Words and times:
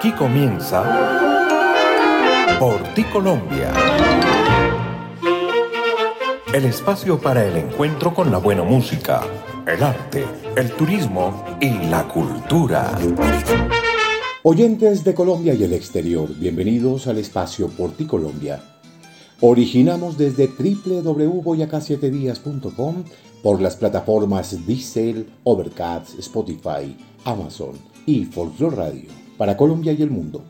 Aquí 0.00 0.12
comienza 0.12 0.82
Por 2.58 2.82
ti 2.94 3.04
Colombia. 3.04 3.70
El 6.54 6.64
espacio 6.64 7.20
para 7.20 7.44
el 7.44 7.58
encuentro 7.58 8.14
con 8.14 8.30
la 8.30 8.38
buena 8.38 8.62
música, 8.62 9.20
el 9.66 9.82
arte, 9.82 10.24
el 10.56 10.72
turismo 10.72 11.44
y 11.60 11.68
la 11.90 12.08
cultura. 12.08 12.98
Oyentes 14.42 15.04
de 15.04 15.12
Colombia 15.12 15.52
y 15.52 15.64
el 15.64 15.74
exterior, 15.74 16.34
bienvenidos 16.34 17.06
al 17.06 17.18
espacio 17.18 17.68
Por 17.68 17.90
ti 17.90 18.06
Colombia. 18.06 18.58
Originamos 19.42 20.16
desde 20.16 20.46
www.boyacá7días.com 20.46 23.04
por 23.42 23.60
las 23.60 23.76
plataformas 23.76 24.66
Diesel, 24.66 25.28
Overcast, 25.44 26.18
Spotify, 26.20 26.96
Amazon 27.26 27.72
y 28.06 28.24
Folklore 28.24 28.76
Radio 28.76 29.19
para 29.40 29.56
Colombia 29.56 29.92
y 29.94 30.02
el 30.02 30.10
mundo. 30.10 30.44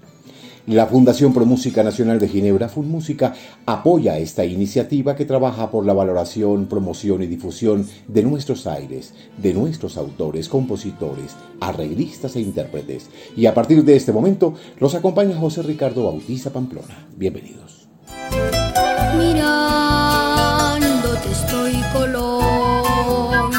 La 0.66 0.86
Fundación 0.86 1.32
Pro 1.32 1.46
Música 1.46 1.84
Nacional 1.84 2.18
de 2.18 2.26
Ginebra, 2.26 2.68
FunMúsica, 2.68 3.34
apoya 3.64 4.18
esta 4.18 4.44
iniciativa 4.44 5.14
que 5.14 5.24
trabaja 5.24 5.70
por 5.70 5.86
la 5.86 5.92
valoración, 5.92 6.66
promoción 6.66 7.22
y 7.22 7.28
difusión 7.28 7.86
de 8.08 8.24
nuestros 8.24 8.66
aires, 8.66 9.14
de 9.36 9.54
nuestros 9.54 9.96
autores, 9.96 10.48
compositores, 10.48 11.36
arreglistas 11.60 12.34
e 12.34 12.40
intérpretes. 12.40 13.10
Y 13.36 13.46
a 13.46 13.54
partir 13.54 13.84
de 13.84 13.94
este 13.94 14.10
momento 14.10 14.54
los 14.80 14.96
acompaña 14.96 15.38
José 15.38 15.62
Ricardo 15.62 16.06
Bautista 16.06 16.50
Pamplona. 16.50 17.06
Bienvenidos. 17.16 17.88
Mirándote 19.16 21.30
estoy 21.30 21.74
Colombia. 21.92 23.50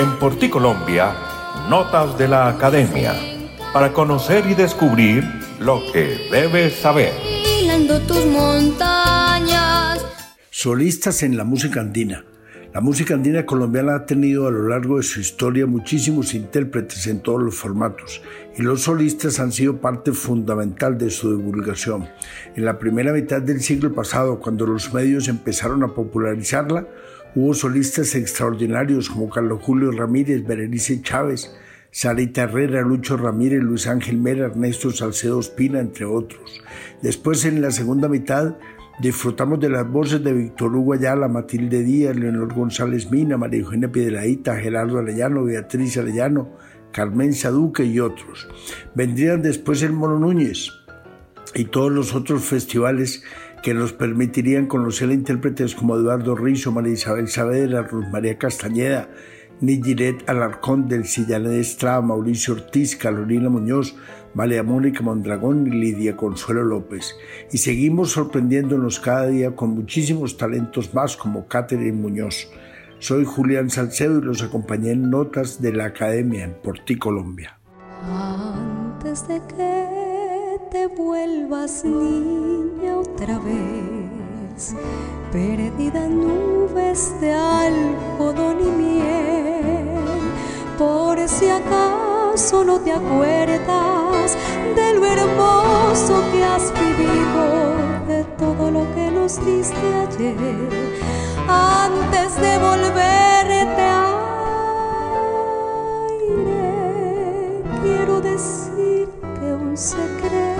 En 0.00 0.18
Por 0.18 0.38
ti 0.38 0.48
Colombia, 0.48 1.14
notas 1.68 2.16
de 2.16 2.28
la 2.28 2.48
academia 2.48 3.33
para 3.74 3.92
conocer 3.92 4.44
y 4.48 4.54
descubrir 4.54 5.24
lo 5.58 5.82
que 5.92 6.28
debes 6.30 6.76
saber. 6.76 7.12
tus 8.06 8.24
montañas. 8.26 9.98
Solistas 10.48 11.24
en 11.24 11.36
la 11.36 11.42
música 11.42 11.80
andina. 11.80 12.24
La 12.72 12.80
música 12.80 13.14
andina 13.14 13.44
colombiana 13.44 13.96
ha 13.96 14.06
tenido 14.06 14.46
a 14.46 14.52
lo 14.52 14.68
largo 14.68 14.98
de 14.98 15.02
su 15.02 15.18
historia 15.18 15.66
muchísimos 15.66 16.34
intérpretes 16.34 17.08
en 17.08 17.18
todos 17.18 17.42
los 17.42 17.56
formatos 17.56 18.22
y 18.56 18.62
los 18.62 18.82
solistas 18.82 19.40
han 19.40 19.50
sido 19.50 19.80
parte 19.80 20.12
fundamental 20.12 20.96
de 20.96 21.10
su 21.10 21.36
divulgación. 21.36 22.08
En 22.54 22.64
la 22.64 22.78
primera 22.78 23.12
mitad 23.12 23.42
del 23.42 23.60
siglo 23.60 23.92
pasado, 23.92 24.38
cuando 24.38 24.66
los 24.66 24.94
medios 24.94 25.26
empezaron 25.26 25.82
a 25.82 25.94
popularizarla, 25.94 26.86
hubo 27.34 27.54
solistas 27.54 28.14
extraordinarios 28.14 29.10
como 29.10 29.28
Carlos 29.28 29.60
Julio 29.62 29.90
Ramírez, 29.90 30.46
Berenice 30.46 31.02
Chávez, 31.02 31.50
Sarita 31.94 32.42
Herrera, 32.42 32.82
Lucho 32.82 33.16
Ramírez, 33.16 33.62
Luis 33.62 33.86
Ángel 33.86 34.18
Mera, 34.18 34.46
Ernesto 34.46 34.90
Salcedo 34.90 35.38
Espina, 35.38 35.78
entre 35.78 36.04
otros. 36.04 36.60
Después, 37.02 37.44
en 37.44 37.62
la 37.62 37.70
segunda 37.70 38.08
mitad, 38.08 38.56
disfrutamos 38.98 39.60
de 39.60 39.68
las 39.68 39.88
voces 39.88 40.24
de 40.24 40.32
Víctor 40.32 40.74
Hugo 40.74 40.94
Ayala, 40.94 41.28
Matilde 41.28 41.84
Díaz, 41.84 42.16
Leonor 42.16 42.52
González 42.52 43.12
Mina, 43.12 43.36
María 43.36 43.60
Eugenia 43.60 43.92
Piedraíta, 43.92 44.56
Gerardo 44.56 44.98
Arellano, 44.98 45.44
Beatriz 45.44 45.96
Arellano, 45.96 46.50
Carmen 46.90 47.32
Saduque 47.32 47.84
y 47.84 48.00
otros. 48.00 48.48
Vendrían 48.96 49.42
después 49.42 49.80
el 49.84 49.92
Mono 49.92 50.18
Núñez 50.18 50.72
y 51.54 51.66
todos 51.66 51.92
los 51.92 52.12
otros 52.12 52.42
festivales 52.42 53.22
que 53.62 53.72
nos 53.72 53.92
permitirían 53.92 54.66
conocer 54.66 55.10
a 55.10 55.14
intérpretes 55.14 55.76
como 55.76 55.94
Eduardo 55.94 56.34
Rizo, 56.34 56.72
María 56.72 56.94
Isabel 56.94 57.28
Saavedra, 57.28 57.88
María 58.10 58.36
Castañeda, 58.36 59.08
Nigiret 59.64 60.28
Alarcón 60.28 60.88
del 60.88 61.06
Sillané 61.06 61.58
Estrada, 61.58 62.00
Mauricio 62.02 62.54
Ortiz, 62.54 62.96
Carolina 62.96 63.48
Muñoz, 63.48 63.94
María 64.34 64.62
Mónica 64.62 65.02
Mondragón 65.02 65.66
y 65.66 65.70
Lidia 65.70 66.16
Consuelo 66.16 66.64
López. 66.64 67.14
Y 67.52 67.58
seguimos 67.58 68.10
sorprendiéndonos 68.12 69.00
cada 69.00 69.26
día 69.26 69.54
con 69.56 69.70
muchísimos 69.70 70.36
talentos 70.36 70.92
más 70.92 71.16
como 71.16 71.46
Catherine 71.46 71.92
Muñoz. 71.92 72.50
Soy 72.98 73.24
Julián 73.24 73.70
Salcedo 73.70 74.18
y 74.18 74.22
los 74.22 74.42
acompañé 74.42 74.92
en 74.92 75.10
Notas 75.10 75.60
de 75.60 75.72
la 75.72 75.86
Academia 75.86 76.44
en 76.44 76.54
Porti, 76.54 76.96
Colombia. 76.96 77.58
Antes 78.02 79.28
de 79.28 79.40
que 79.48 80.58
te 80.70 80.86
vuelvas 80.88 81.84
niña 81.84 82.98
otra 82.98 83.38
vez, 83.38 83.93
perdida 85.32 86.04
en 86.04 86.20
nubes 86.20 87.20
de 87.20 87.32
algodón 87.32 88.60
y 88.60 88.70
miel, 88.70 89.98
por 90.78 91.18
si 91.28 91.48
acaso 91.48 92.64
no 92.64 92.78
te 92.80 92.92
acuerdas 92.92 94.36
de 94.76 94.94
lo 94.94 95.04
hermoso 95.04 96.22
que 96.32 96.44
has 96.44 96.72
vivido, 96.72 97.74
de 98.06 98.24
todo 98.38 98.70
lo 98.70 98.94
que 98.94 99.10
nos 99.10 99.44
diste 99.44 99.94
ayer, 100.08 100.94
antes 101.48 102.36
de 102.40 102.58
volverte 102.58 103.82
aire, 106.32 107.62
quiero 107.82 108.20
decirte 108.20 109.52
un 109.52 109.76
secreto, 109.76 110.53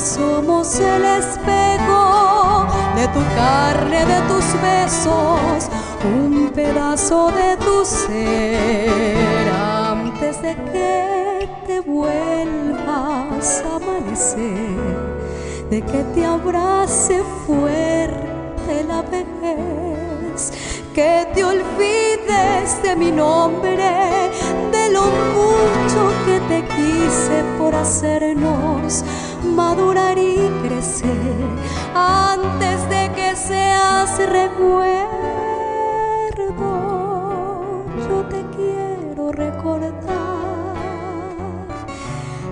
somos 0.00 0.78
el 0.78 1.04
espejo 1.04 2.66
de 2.94 3.08
tu 3.08 3.20
carne, 3.34 4.04
de 4.06 4.20
tus 4.28 4.44
besos, 4.62 5.68
un 6.04 6.50
pedazo 6.54 7.30
de 7.32 7.56
tu 7.56 7.84
ser. 7.84 9.48
Antes 9.48 10.40
de 10.42 10.54
que 10.72 11.48
te 11.66 11.80
vuelvas 11.80 13.64
a 13.64 13.76
amanecer, 13.76 14.40
de 15.70 15.82
que 15.82 16.04
te 16.14 16.24
abrace 16.24 17.22
fuerte 17.46 18.84
la 18.86 19.02
vejez, 19.02 20.52
que 20.94 21.26
te 21.34 21.44
olvides 21.44 22.82
de 22.82 22.96
mi 22.96 23.10
nombre, 23.10 24.30
de 24.72 24.90
lo 24.92 25.02
mucho 25.02 26.12
que 26.24 26.40
te 26.48 26.62
quise 26.68 27.42
por 27.58 27.74
hacernos 27.74 29.04
madurar 29.44 30.18
y 30.18 30.50
crecer 30.62 31.46
antes 31.94 32.88
de 32.88 33.12
que 33.14 33.36
seas 33.36 34.18
recuerdo. 34.18 35.04
Yo 38.08 38.22
te 38.28 38.44
quiero 38.56 39.32
recordar 39.32 39.92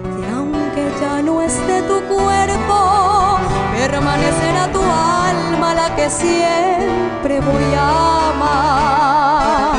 que 0.02 0.26
aunque 0.34 0.92
ya 1.00 1.22
no 1.22 1.42
esté 1.42 1.82
tu 1.82 2.00
cuerpo, 2.14 3.38
permanecerá 3.76 4.70
tu 4.72 4.82
alma 4.82 5.74
la 5.74 5.94
que 5.96 6.10
siempre 6.10 7.40
voy 7.40 7.74
a 7.74 8.30
amar. 8.30 9.75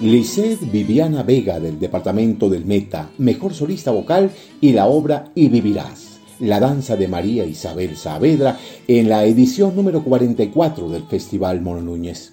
Lisette 0.00 0.70
Viviana 0.70 1.22
Vega 1.22 1.60
del 1.60 1.78
departamento 1.78 2.48
del 2.48 2.64
Meta, 2.64 3.10
mejor 3.18 3.54
solista 3.54 3.90
vocal 3.92 4.30
y 4.60 4.72
la 4.72 4.86
obra 4.86 5.30
Y 5.34 5.48
Vivirás, 5.48 6.05
la 6.40 6.60
danza 6.60 6.96
de 6.96 7.08
María 7.08 7.44
Isabel 7.44 7.96
Saavedra 7.96 8.58
en 8.88 9.08
la 9.08 9.24
edición 9.24 9.74
número 9.74 10.02
44 10.04 10.88
del 10.90 11.04
Festival 11.04 11.60
Mono 11.60 11.82
Núñez. 11.82 12.32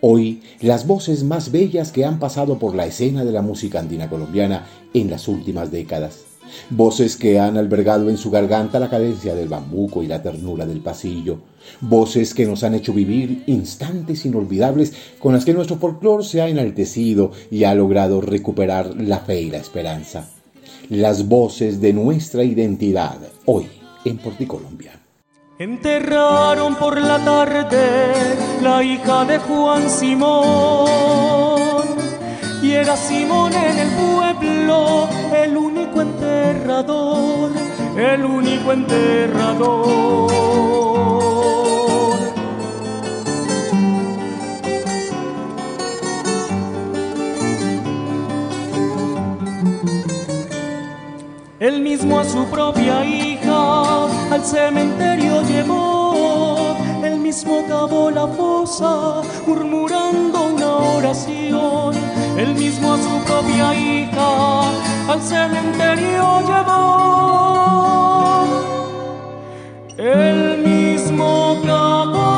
Hoy, 0.00 0.42
las 0.60 0.86
voces 0.86 1.24
más 1.24 1.50
bellas 1.50 1.90
que 1.90 2.04
han 2.04 2.18
pasado 2.18 2.58
por 2.58 2.74
la 2.74 2.86
escena 2.86 3.24
de 3.24 3.32
la 3.32 3.42
música 3.42 3.78
andina 3.80 4.10
colombiana 4.10 4.66
en 4.92 5.10
las 5.10 5.28
últimas 5.28 5.70
décadas. 5.70 6.24
Voces 6.68 7.16
que 7.16 7.40
han 7.40 7.56
albergado 7.56 8.10
en 8.10 8.18
su 8.18 8.30
garganta 8.30 8.78
la 8.78 8.90
cadencia 8.90 9.34
del 9.34 9.48
bambuco 9.48 10.02
y 10.02 10.06
la 10.06 10.22
ternura 10.22 10.66
del 10.66 10.80
pasillo. 10.80 11.38
Voces 11.80 12.34
que 12.34 12.44
nos 12.46 12.62
han 12.64 12.74
hecho 12.74 12.92
vivir 12.92 13.44
instantes 13.46 14.26
inolvidables 14.26 14.92
con 15.18 15.32
las 15.32 15.46
que 15.46 15.54
nuestro 15.54 15.78
folclore 15.78 16.24
se 16.24 16.42
ha 16.42 16.48
enaltecido 16.48 17.32
y 17.50 17.64
ha 17.64 17.74
logrado 17.74 18.20
recuperar 18.20 18.94
la 19.00 19.20
fe 19.20 19.40
y 19.40 19.50
la 19.50 19.58
esperanza. 19.58 20.33
Las 20.90 21.28
voces 21.28 21.80
de 21.80 21.94
nuestra 21.94 22.44
identidad 22.44 23.16
hoy 23.46 23.68
en 24.04 24.18
Porticolombia. 24.18 25.00
Enterraron 25.58 26.74
por 26.74 27.00
la 27.00 27.24
tarde 27.24 28.12
la 28.62 28.82
hija 28.82 29.24
de 29.24 29.38
Juan 29.38 29.88
Simón 29.88 31.84
y 32.62 32.72
era 32.72 32.96
Simón 32.96 33.52
en 33.54 33.78
el 33.78 33.88
pueblo 33.90 35.08
el 35.34 35.56
único 35.56 36.02
enterrador, 36.02 37.50
el 37.96 38.24
único 38.24 38.72
enterrador. 38.72 40.93
Él 51.66 51.80
mismo 51.80 52.20
a 52.20 52.24
su 52.24 52.44
propia 52.46 53.04
hija 53.04 53.60
al 54.34 54.44
cementerio 54.44 55.42
llevó, 55.42 56.76
él 57.02 57.16
mismo 57.18 57.64
cavó 57.66 58.10
la 58.10 58.26
fosa 58.26 59.22
murmurando 59.46 60.38
una 60.54 60.70
oración 60.98 61.94
él 62.36 62.54
mismo 62.56 62.94
a 62.94 62.96
su 62.98 63.24
propia 63.24 63.74
hija 63.74 64.60
al 65.08 65.22
cementerio 65.22 66.40
llevó. 66.48 66.74
Él 69.96 70.58
mismo 70.66 71.56
cavó 71.64 72.34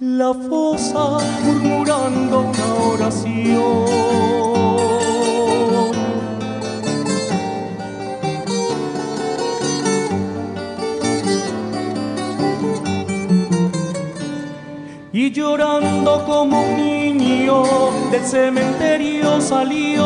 la 0.00 0.32
fosa 0.48 1.18
murmurando 1.44 2.40
una 2.40 2.74
oración. 2.94 4.57
Del 18.10 18.24
cementerio 18.24 19.40
salió 19.40 20.02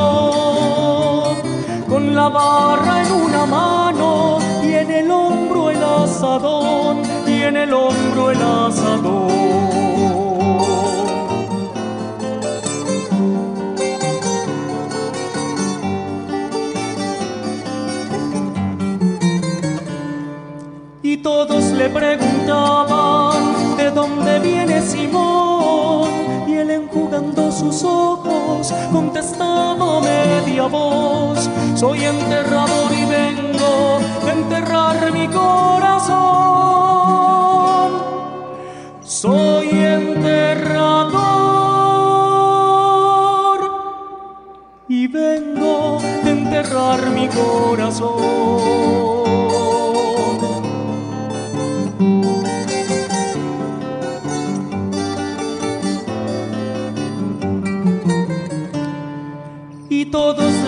con 1.89 2.15
la 2.15 2.29
barra 2.29 3.03
en 3.03 3.13
una 3.13 3.47
mano 3.47 4.39
y 4.65 4.73
en 4.73 4.91
el 4.91 5.11
hombro 5.11 5.71
el 5.71 5.83
asadón 5.83 7.03
y 7.27 7.43
en 7.43 7.57
el 7.57 7.73
hombro 7.73 8.31
el 8.31 8.43
asadón. 8.43 9.31
Y 21.03 21.19
todos 21.19 21.65
le 21.73 21.89
preguntaban 21.89 23.42
sus 27.63 27.85
ojos 27.85 28.75
contestaba 28.91 30.01
media 30.01 30.67
voz, 30.67 31.49
soy 31.77 32.05
enterrador 32.05 32.91
y 32.93 33.05
vengo 33.05 34.01
de 34.25 34.33
enterrar 34.33 35.13
mi 35.13 35.29
corazón. 35.29 36.23
Soy 39.03 39.69
enterrador 39.71 41.13
y 44.89 45.07
vengo 45.07 46.01
de 46.25 46.31
enterrar 46.31 47.11
mi 47.11 47.29
corazón. 47.29 48.82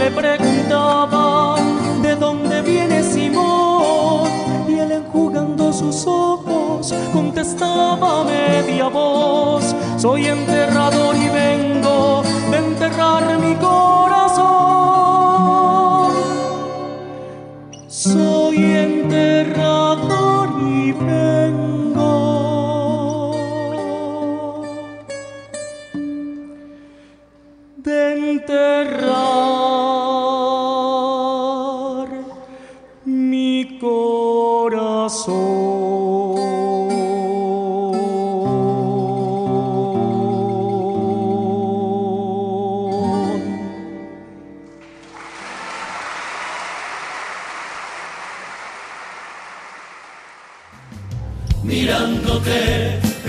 Le 0.05 0.11
preguntaban 0.11 2.03
de 2.03 2.15
dónde 2.17 2.61
viene 2.61 3.03
Simón 3.03 4.29
y 4.69 4.79
él 4.79 4.93
enjugando 4.93 5.73
sus 5.73 6.07
ojos 6.07 6.93
contestaba 7.11 8.21
a 8.21 8.25
media 8.25 8.89
voz, 8.89 9.75
soy 9.97 10.27
enterrador 10.27 11.17
y 11.17 11.29
vengo 11.31 12.23
de 12.51 12.59
enterrar 12.59 13.39
mi 13.39 13.55
corazón. 13.55 13.94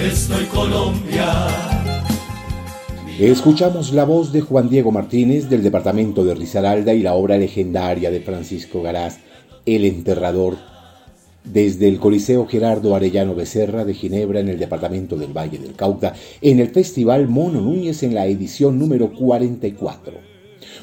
Estoy 0.02 0.46
Colombia. 0.46 1.48
Escuchamos 3.20 3.94
la 3.94 4.04
voz 4.04 4.32
de 4.32 4.42
Juan 4.42 4.70
Diego 4.70 4.92
Martínez 4.92 5.50
del 5.50 5.64
departamento 5.64 6.26
de 6.26 6.36
Risaralda 6.36 6.94
y 6.94 7.02
la 7.02 7.14
obra 7.14 7.38
legendaria 7.38 8.12
de 8.12 8.20
Francisco 8.20 8.82
Garaz, 8.82 9.20
El 9.66 9.86
Enterrador, 9.86 10.58
desde 11.44 11.88
el 11.88 12.00
Coliseo 12.00 12.46
Gerardo 12.46 12.96
Arellano 12.96 13.36
Becerra 13.36 13.86
de 13.86 13.94
Ginebra 13.94 14.42
en 14.42 14.50
el 14.50 14.60
departamento 14.60 15.16
del 15.16 15.36
Valle 15.36 15.60
del 15.60 15.76
Cauca, 15.76 16.14
en 16.42 16.60
el 16.60 16.70
Festival 16.70 17.28
Mono 17.28 17.62
Núñez 17.62 18.04
en 18.04 18.16
la 18.16 18.26
edición 18.26 18.78
número 18.78 19.14
44. 19.14 20.14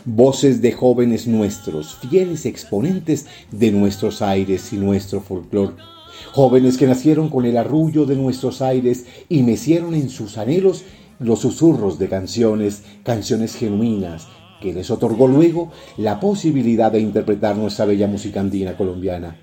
Voces 0.05 0.63
de 0.63 0.73
jóvenes 0.73 1.27
nuestros, 1.27 1.97
fieles 1.97 2.47
exponentes 2.47 3.27
de 3.51 3.71
nuestros 3.73 4.23
aires 4.23 4.73
y 4.73 4.77
nuestro 4.77 5.21
folclor. 5.21 5.92
Jóvenes 6.33 6.79
que 6.79 6.87
nacieron 6.87 7.29
con 7.29 7.45
el 7.45 7.57
arrullo 7.57 8.07
de 8.07 8.17
nuestros 8.17 8.63
aires 8.63 9.07
y 9.29 9.43
mecieron 9.43 9.95
en 9.95 10.09
sus 10.09 10.39
anhelos 10.39 10.85
los 11.19 11.41
susurros 11.41 11.99
de 11.99 12.09
canciones, 12.09 12.83
canciones 13.03 13.55
genuinas, 13.55 14.29
que 14.61 14.73
les 14.73 14.91
otorgó 14.91 15.27
luego 15.27 15.71
la 15.97 16.21
posibilidad 16.21 16.91
de 16.93 17.01
interpretar 17.01 17.57
nuestra 17.57 17.85
bella 17.85 18.07
música 18.07 18.41
andina 18.41 18.77
colombiana. 18.77 19.37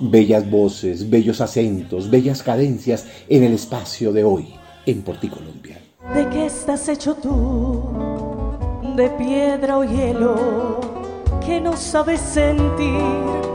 Bellas 0.00 0.48
voces, 0.48 1.10
bellos 1.10 1.40
acentos, 1.40 2.10
bellas 2.10 2.42
cadencias 2.42 3.06
en 3.28 3.42
el 3.42 3.52
espacio 3.52 4.12
de 4.12 4.24
hoy 4.24 4.54
en 4.86 5.02
Porticolombia. 5.02 5.80
¿De 6.14 6.28
qué 6.28 6.46
estás 6.46 6.88
hecho 6.88 7.14
tú? 7.14 7.82
¿De 8.96 9.08
piedra 9.10 9.78
o 9.78 9.84
hielo? 9.84 10.80
Que 11.44 11.60
no 11.60 11.76
sabes 11.76 12.20
sentir 12.20 13.53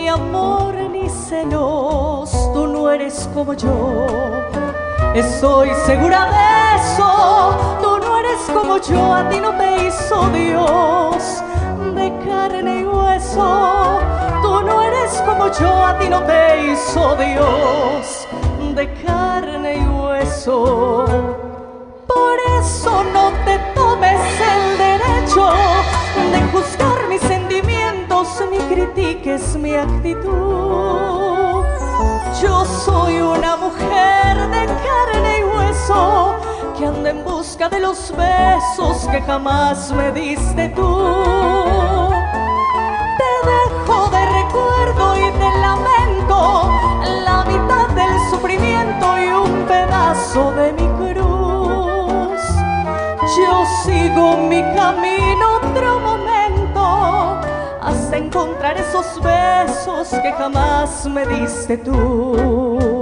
ni 0.00 0.08
amor 0.08 0.74
ni 0.90 1.08
celos. 1.08 2.30
Tú 2.54 2.66
no 2.66 2.90
eres 2.90 3.28
como 3.34 3.52
yo. 3.54 4.06
Estoy 5.14 5.70
segura 5.86 6.20
de 6.36 6.76
eso. 6.76 7.08
Tú 7.82 7.98
no 8.04 8.16
eres 8.16 8.40
como 8.52 8.78
yo. 8.78 9.14
A 9.14 9.28
ti 9.28 9.38
no 9.40 9.52
te 9.60 9.68
hizo 9.86 10.16
Dios 10.30 11.42
de 11.94 12.08
carne 12.24 12.80
y 12.80 12.84
hueso 12.84 13.98
Tú 14.42 14.62
no 14.62 14.82
eres 14.82 15.12
como 15.26 15.50
yo, 15.60 15.84
a 15.84 15.98
ti 15.98 16.08
no 16.08 16.22
te 16.22 16.42
hizo 16.66 17.16
Dios 17.16 18.26
de 18.74 18.84
carne 19.04 19.78
y 19.78 19.86
hueso. 19.86 21.04
Por 22.06 22.36
eso 22.60 23.04
no 23.16 23.32
te 23.44 23.58
tomes 23.74 24.20
el 24.54 24.78
derecho 24.78 25.52
de 26.32 26.40
juzgar 26.52 27.08
mis 27.08 27.20
sentimientos 27.20 27.69
ni 28.50 28.58
critiques 28.74 29.56
mi 29.56 29.74
actitud. 29.74 31.64
Yo 32.42 32.64
soy 32.84 33.18
una 33.18 33.56
mujer 33.56 34.36
de 34.50 34.66
carne 34.66 35.38
y 35.38 35.44
hueso 35.44 36.34
que 36.76 36.86
anda 36.86 37.10
en 37.10 37.24
busca 37.24 37.70
de 37.70 37.80
los 37.80 38.12
besos 38.14 39.08
que 39.10 39.22
jamás 39.22 39.90
me 39.92 40.12
diste 40.12 40.68
tú 40.70 42.10
de 44.10 44.26
recuerdo 44.42 45.16
y 45.16 45.30
de 45.30 45.50
lamento, 45.60 46.70
la 47.24 47.44
mitad 47.44 47.88
del 47.90 48.12
sufrimiento 48.30 49.18
y 49.18 49.28
un 49.28 49.66
pedazo 49.66 50.52
de 50.52 50.72
mi 50.72 50.88
cruz. 50.98 52.40
Yo 53.36 53.64
sigo 53.84 54.36
mi 54.36 54.62
camino 54.74 55.56
otro 55.56 56.00
momento 56.00 56.49
encontrar 58.18 58.76
esos 58.76 59.20
besos 59.22 60.08
que 60.08 60.32
jamás 60.32 61.06
me 61.06 61.26
diste 61.26 61.76
tú. 61.78 62.99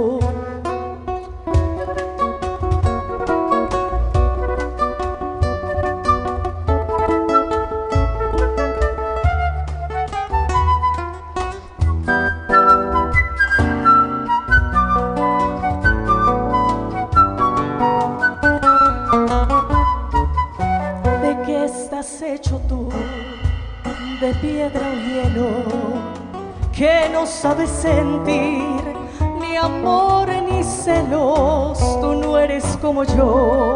Sabes 27.59 27.69
sentir 27.81 28.95
ni 29.41 29.57
amor 29.57 30.29
ni 30.29 30.63
celos, 30.63 31.77
tú 31.99 32.15
no 32.15 32.37
eres 32.37 32.63
como 32.81 33.03
yo. 33.03 33.75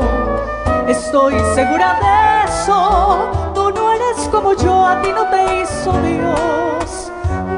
Estoy 0.88 1.34
segura 1.54 2.00
de 2.00 2.50
eso, 2.50 3.52
tú 3.54 3.72
no 3.72 3.92
eres 3.92 4.18
como 4.32 4.54
yo, 4.54 4.86
a 4.86 5.02
ti 5.02 5.10
no 5.14 5.28
te 5.28 5.62
hizo 5.62 5.92
Dios 6.02 7.12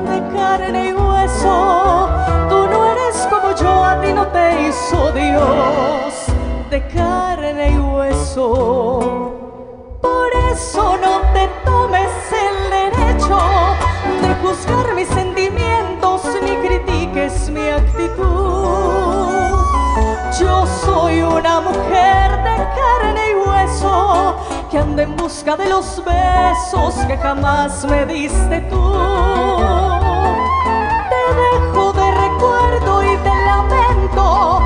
de 0.09 0.35
carne 0.35 0.89
y 0.89 0.93
hueso. 0.93 2.09
Tú 2.49 2.67
no 2.71 2.85
eres 2.91 3.27
como 3.29 3.55
yo, 3.55 3.83
a 3.83 4.01
ti 4.01 4.13
no 4.13 4.27
te 4.27 4.67
hizo 4.67 5.11
Dios 5.11 6.25
de 6.71 6.87
carne 6.87 7.71
y 7.71 7.77
hueso. 7.77 9.31
Por 10.01 10.29
eso 10.51 10.97
no 10.97 11.21
te 11.33 11.47
tomes 11.65 12.11
el 12.45 12.69
derecho 12.71 13.37
de 14.21 14.35
juzgar 14.41 14.95
mis 14.95 15.09
es 15.11 15.24
mujer 21.61 22.31
de 22.43 22.55
carne 22.75 23.31
y 23.31 23.35
hueso 23.35 24.35
que 24.69 24.77
anda 24.77 25.03
en 25.03 25.15
busca 25.15 25.55
de 25.55 25.67
los 25.67 26.03
besos 26.03 26.95
que 27.05 27.17
jamás 27.17 27.85
me 27.85 28.05
diste 28.05 28.61
tú. 28.69 28.93
Te 31.09 31.23
dejo 31.43 31.93
de 31.93 32.11
recuerdo 32.11 33.03
y 33.03 33.15
de 33.17 33.35
lamento 33.45 34.61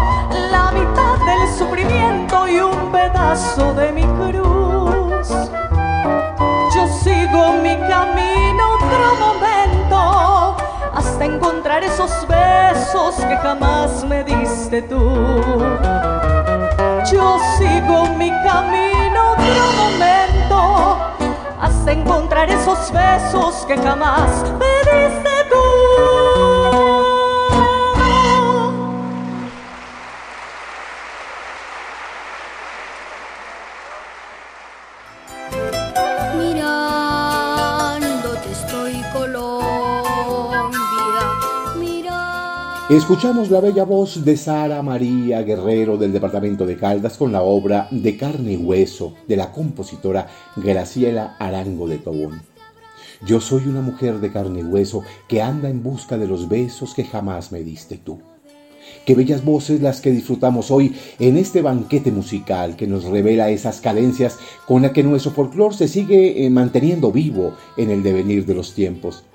la 0.51 0.71
mitad 0.71 1.17
del 1.25 1.47
sufrimiento 1.57 2.47
y 2.47 2.59
un 2.59 2.91
pedazo 2.91 3.73
de 3.73 3.91
mi 3.91 4.03
cruz. 4.03 5.27
Yo 6.73 6.87
sigo 7.03 7.53
mi 7.61 7.75
camino 7.87 8.63
otro 8.75 9.15
momento 9.19 10.55
hasta 10.93 11.25
encontrar 11.25 11.83
esos 11.83 12.11
besos 12.27 13.15
que 13.15 13.37
jamás 13.37 14.03
me 14.05 14.23
diste 14.23 14.81
tú. 14.83 16.08
Yo 17.11 17.39
sigo 17.57 18.05
mi 18.17 18.29
camino 18.29 19.31
otro 19.31 19.71
momento 19.77 20.97
hasta 21.59 21.91
encontrar 21.91 22.49
esos 22.51 22.91
besos 22.91 23.65
que 23.65 23.75
jamás 23.77 24.43
me 24.59 25.28
Escuchamos 42.89 43.51
la 43.51 43.61
bella 43.61 43.83
voz 43.83 44.25
de 44.25 44.35
Sara 44.35 44.81
María 44.81 45.43
Guerrero 45.43 45.95
del 45.95 46.11
departamento 46.11 46.65
de 46.65 46.75
Caldas 46.75 47.17
con 47.17 47.31
la 47.31 47.43
obra 47.43 47.87
De 47.91 48.17
carne 48.17 48.53
y 48.53 48.57
hueso 48.57 49.13
de 49.27 49.37
la 49.37 49.51
compositora 49.51 50.25
Graciela 50.55 51.35
Arango 51.37 51.87
de 51.87 51.99
Tobón. 51.99 52.41
Yo 53.23 53.41
soy 53.41 53.67
una 53.67 53.81
mujer 53.81 54.19
de 54.19 54.31
carne 54.31 54.61
y 54.61 54.63
hueso 54.63 55.03
que 55.27 55.39
anda 55.39 55.69
en 55.69 55.83
busca 55.83 56.17
de 56.17 56.25
los 56.25 56.49
besos 56.49 56.95
que 56.95 57.03
jamás 57.03 57.51
me 57.51 57.59
diste 57.59 57.99
tú. 57.99 58.21
Qué 59.05 59.13
bellas 59.13 59.45
voces 59.45 59.83
las 59.83 60.01
que 60.01 60.09
disfrutamos 60.09 60.71
hoy 60.71 60.95
en 61.19 61.37
este 61.37 61.61
banquete 61.61 62.11
musical 62.11 62.75
que 62.75 62.87
nos 62.87 63.03
revela 63.03 63.51
esas 63.51 63.81
cadencias 63.81 64.39
con 64.65 64.81
las 64.81 64.93
que 64.93 65.03
nuestro 65.03 65.29
folclore 65.29 65.75
se 65.75 65.87
sigue 65.87 66.43
eh, 66.43 66.49
manteniendo 66.49 67.11
vivo 67.11 67.53
en 67.77 67.91
el 67.91 68.01
devenir 68.01 68.47
de 68.47 68.55
los 68.55 68.73
tiempos 68.73 69.25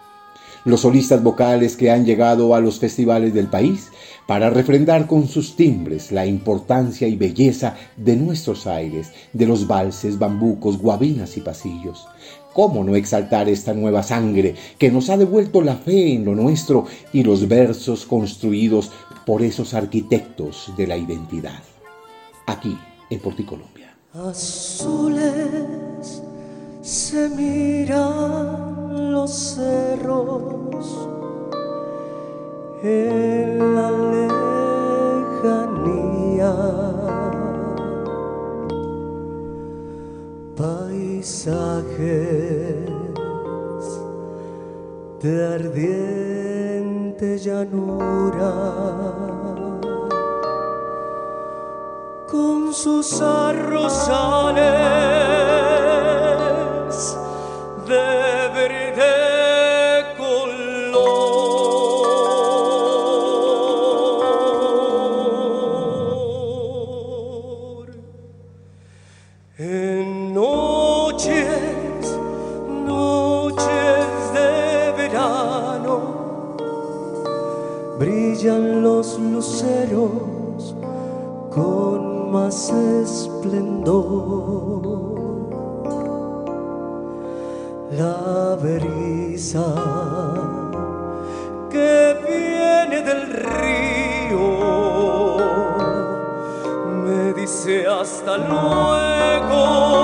los 0.64 0.80
solistas 0.80 1.22
vocales 1.22 1.76
que 1.76 1.90
han 1.90 2.04
llegado 2.04 2.54
a 2.54 2.60
los 2.60 2.78
festivales 2.78 3.34
del 3.34 3.48
país 3.48 3.90
para 4.26 4.50
refrendar 4.50 5.06
con 5.06 5.28
sus 5.28 5.56
timbres 5.56 6.10
la 6.10 6.26
importancia 6.26 7.06
y 7.06 7.16
belleza 7.16 7.76
de 7.96 8.16
nuestros 8.16 8.66
aires, 8.66 9.12
de 9.32 9.46
los 9.46 9.66
valses, 9.66 10.18
bambucos, 10.18 10.78
guabinas 10.78 11.36
y 11.36 11.40
pasillos. 11.40 12.06
¿Cómo 12.54 12.84
no 12.84 12.94
exaltar 12.94 13.48
esta 13.48 13.74
nueva 13.74 14.02
sangre 14.02 14.54
que 14.78 14.90
nos 14.90 15.10
ha 15.10 15.16
devuelto 15.16 15.60
la 15.60 15.74
fe 15.76 16.14
en 16.14 16.24
lo 16.24 16.34
nuestro 16.34 16.86
y 17.12 17.24
los 17.24 17.48
versos 17.48 18.06
construidos 18.06 18.92
por 19.26 19.42
esos 19.42 19.74
arquitectos 19.74 20.72
de 20.76 20.86
la 20.86 20.96
identidad? 20.96 21.62
Aquí, 22.46 22.78
en 23.10 23.20
Porticolombia. 23.20 23.96
Azules 24.14 25.24
se 26.80 27.28
miran 27.30 28.83
los 28.94 29.30
cerros 29.30 31.08
en 32.82 33.74
la 33.74 33.90
lejanía. 35.40 36.54
Paisajes 40.56 41.94
de 45.20 45.54
ardiente 45.54 47.38
llanura 47.38 48.52
con 52.30 52.72
sus 52.72 53.20
arrozales 53.20 54.54
de 57.88 58.23
esplendor. 83.84 85.04
La 87.92 88.56
brisa 88.60 89.64
que 91.70 92.16
viene 92.26 93.02
del 93.02 93.32
río 93.32 94.46
me 97.04 97.32
dice 97.34 97.86
hasta 97.86 98.38
luego. 98.38 100.03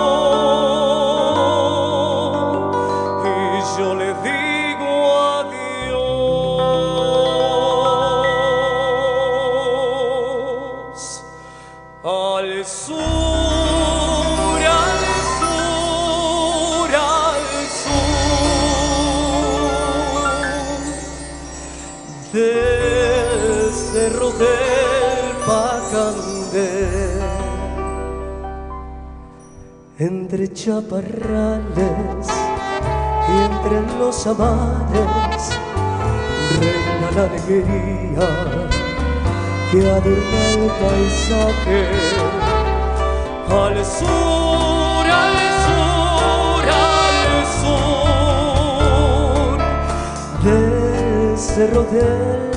Entre 30.33 30.47
chaparrales 30.53 32.29
y 33.29 33.33
entre 33.51 33.81
los 33.99 34.27
amares 34.29 35.51
reina 36.61 37.11
la 37.17 37.23
alegría 37.25 38.29
que 39.73 39.79
adorna 39.91 40.43
el 40.55 40.65
paisaje. 40.79 41.81
Al 43.49 43.77
sur, 43.85 45.07
al 45.11 45.37
sur, 45.67 46.65
al 46.79 47.29
sur 47.61 49.59
del 50.45 51.37
cerro 51.37 51.83
del 51.91 52.51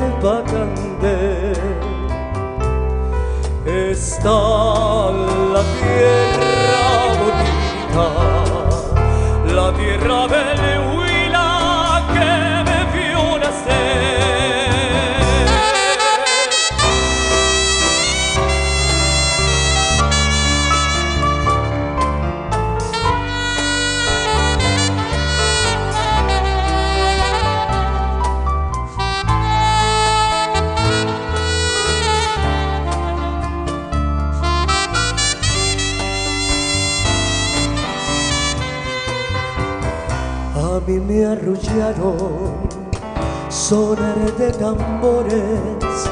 está 3.91 5.11
la 5.53 5.63
tierra 5.79 6.83
bonita, 7.19 7.62
la 7.95 9.71
tierra 9.77 10.27
del 10.27 11.02
arrullaron 41.43 42.69
sonar 43.49 44.31
de 44.37 44.51
tambores. 44.51 46.09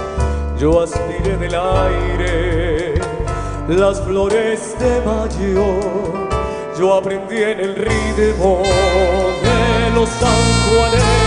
Yo 0.59 0.81
aspiré 0.81 1.37
del 1.37 1.55
aire 1.55 2.95
las 3.69 4.01
flores 4.01 4.75
de 4.79 5.01
mayo. 5.01 5.79
Yo 6.77 6.95
aprendí 6.95 7.37
en 7.37 7.59
el 7.59 7.75
ritmo 7.75 8.61
de 9.43 9.91
los 9.95 10.09
sanjuaneros 10.09 11.20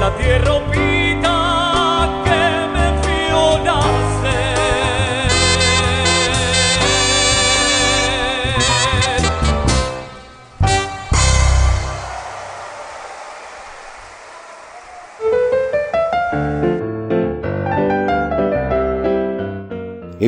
la 0.00 0.16
tierra 0.16 0.72
que. 0.72 0.88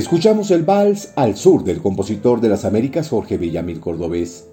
Escuchamos 0.01 0.51
el 0.51 0.63
vals 0.63 1.13
Al 1.15 1.37
Sur 1.37 1.63
del 1.63 1.83
compositor 1.83 2.41
de 2.41 2.49
las 2.49 2.65
Américas 2.65 3.09
Jorge 3.09 3.37
Villamil 3.37 3.81
Cordobés, 3.81 4.47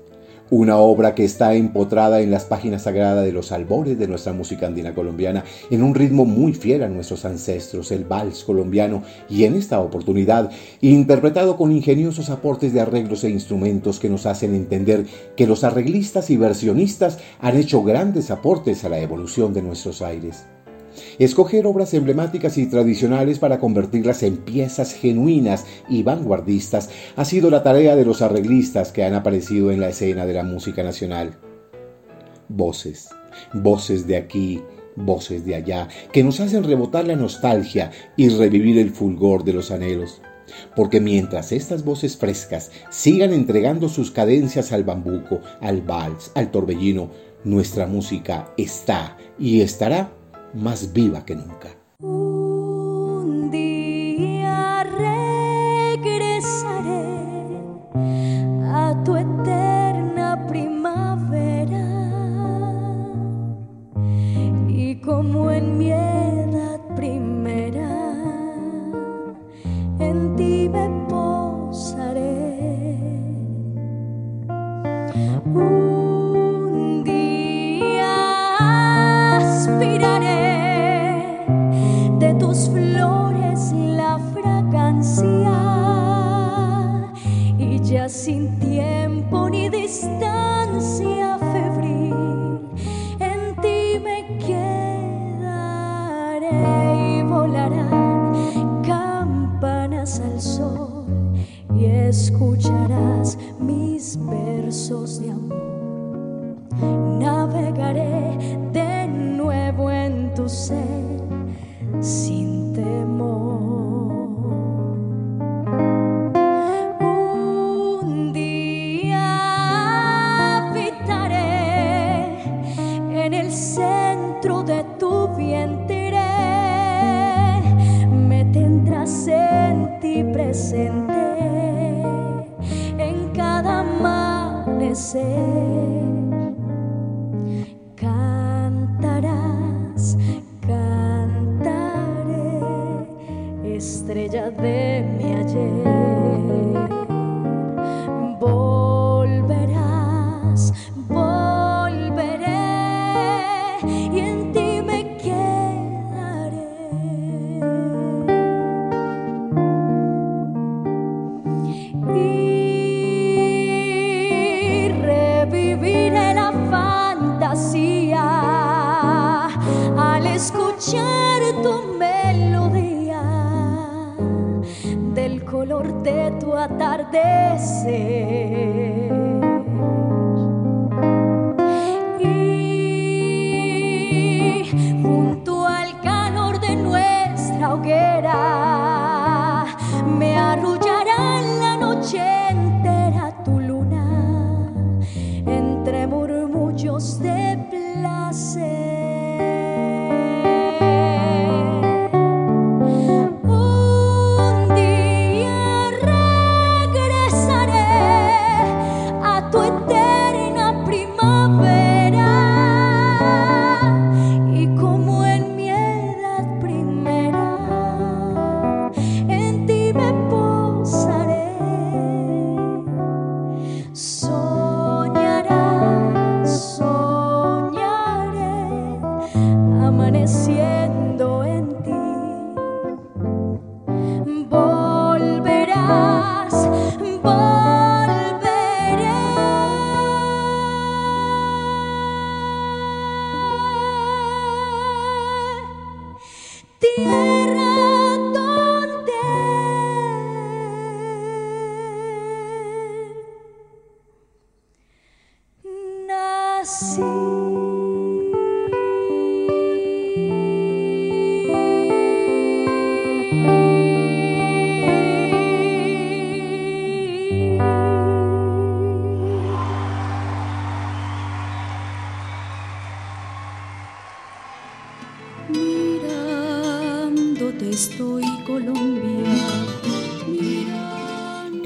una 0.50 0.78
obra 0.78 1.16
que 1.16 1.26
está 1.26 1.54
empotrada 1.54 2.22
en 2.22 2.32
las 2.32 2.46
páginas 2.46 2.84
sagradas 2.84 3.26
de 3.26 3.32
los 3.32 3.52
albores 3.52 3.98
de 4.00 4.08
nuestra 4.08 4.34
música 4.34 4.68
andina 4.68 4.94
colombiana, 4.94 5.44
en 5.70 5.84
un 5.84 5.96
ritmo 5.96 6.26
muy 6.26 6.54
fiel 6.54 6.84
a 6.84 6.90
nuestros 6.90 7.26
ancestros, 7.26 7.92
el 7.92 8.06
vals 8.06 8.44
colombiano, 8.44 9.04
y 9.30 9.44
en 9.44 9.56
esta 9.56 9.80
oportunidad 9.80 10.52
interpretado 10.82 11.58
con 11.58 11.72
ingeniosos 11.72 12.30
aportes 12.30 12.74
de 12.74 12.82
arreglos 12.82 13.24
e 13.24 13.30
instrumentos 13.30 14.00
que 14.00 14.10
nos 14.10 14.26
hacen 14.26 14.56
entender 14.56 15.06
que 15.36 15.48
los 15.48 15.64
arreglistas 15.64 16.30
y 16.30 16.38
versionistas 16.38 17.20
han 17.40 17.58
hecho 17.58 17.84
grandes 17.84 18.32
aportes 18.32 18.84
a 18.84 18.90
la 18.90 19.00
evolución 19.00 19.54
de 19.54 19.62
nuestros 19.62 20.02
aires. 20.02 20.46
Escoger 21.20 21.66
obras 21.66 21.94
emblemáticas 21.94 22.58
y 22.58 22.66
tradicionales 22.68 23.40
para 23.40 23.60
convertirlas 23.60 24.24
en 24.24 24.38
piezas 24.38 24.94
genuinas 24.94 25.66
y 25.90 26.04
vanguardistas 26.04 26.90
ha 27.16 27.26
sido 27.26 27.50
la 27.50 27.64
tarea 27.64 27.96
de 27.96 28.06
los 28.06 28.22
arreglistas 28.22 28.92
que 28.92 29.04
han 29.04 29.14
aparecido 29.14 29.72
en 29.72 29.80
la 29.80 29.90
escena 29.90 30.26
de 30.26 30.34
la 30.34 30.44
música 30.44 30.84
nacional. 30.84 31.38
Voces, 32.50 33.10
voces 33.54 34.08
de 34.08 34.18
aquí, 34.18 34.62
voces 34.96 35.46
de 35.46 35.56
allá, 35.56 35.88
que 36.12 36.24
nos 36.24 36.40
hacen 36.40 36.64
rebotar 36.64 37.06
la 37.06 37.16
nostalgia 37.16 37.92
y 38.16 38.30
revivir 38.30 38.78
el 38.78 38.92
fulgor 38.92 39.44
de 39.44 39.54
los 39.54 39.72
anhelos. 39.72 40.22
Porque 40.76 41.02
mientras 41.02 41.52
estas 41.52 41.84
voces 41.84 42.18
frescas 42.18 42.72
sigan 42.90 43.34
entregando 43.34 43.90
sus 43.90 44.12
cadencias 44.12 44.72
al 44.72 44.84
bambuco, 44.84 45.42
al 45.60 45.82
vals, 45.82 46.32
al 46.36 46.52
torbellino, 46.52 47.10
nuestra 47.44 47.86
música 47.86 48.54
está 48.58 49.18
y 49.38 49.62
estará 49.62 50.12
más 50.58 50.92
viva 50.92 51.24
que 51.24 51.36
nunca. 51.36 51.70
Un 52.00 53.50
día 53.52 54.84
regresaré 54.84 56.18
a 58.66 59.04
tu 59.04 59.16
eterna 59.16 60.46
primavera 60.48 61.86
y 64.68 65.00
como 65.02 65.52
en 65.52 65.78
mi 65.78 65.92
edad 65.92 66.80
primera 66.96 68.14
en 70.00 70.36
ti 70.36 70.70
me 70.70 70.97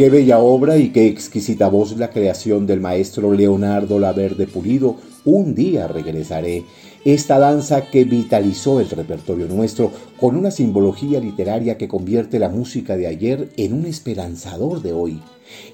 Qué 0.01 0.09
bella 0.09 0.39
obra 0.39 0.77
y 0.77 0.89
qué 0.89 1.05
exquisita 1.05 1.69
voz 1.69 1.95
la 1.95 2.09
creación 2.09 2.65
del 2.65 2.79
maestro 2.79 3.33
Leonardo 3.33 3.99
Laverde 3.99 4.47
Pulido. 4.47 4.95
Un 5.25 5.53
día 5.53 5.87
regresaré. 5.87 6.65
Esta 7.05 7.37
danza 7.37 7.85
que 7.91 8.03
vitalizó 8.03 8.79
el 8.79 8.89
repertorio 8.89 9.45
nuestro 9.45 9.91
con 10.19 10.37
una 10.37 10.49
simbología 10.49 11.19
literaria 11.19 11.77
que 11.77 11.87
convierte 11.87 12.39
la 12.39 12.49
música 12.49 12.97
de 12.97 13.05
ayer 13.05 13.49
en 13.57 13.73
un 13.73 13.85
esperanzador 13.85 14.81
de 14.81 14.91
hoy. 14.91 15.21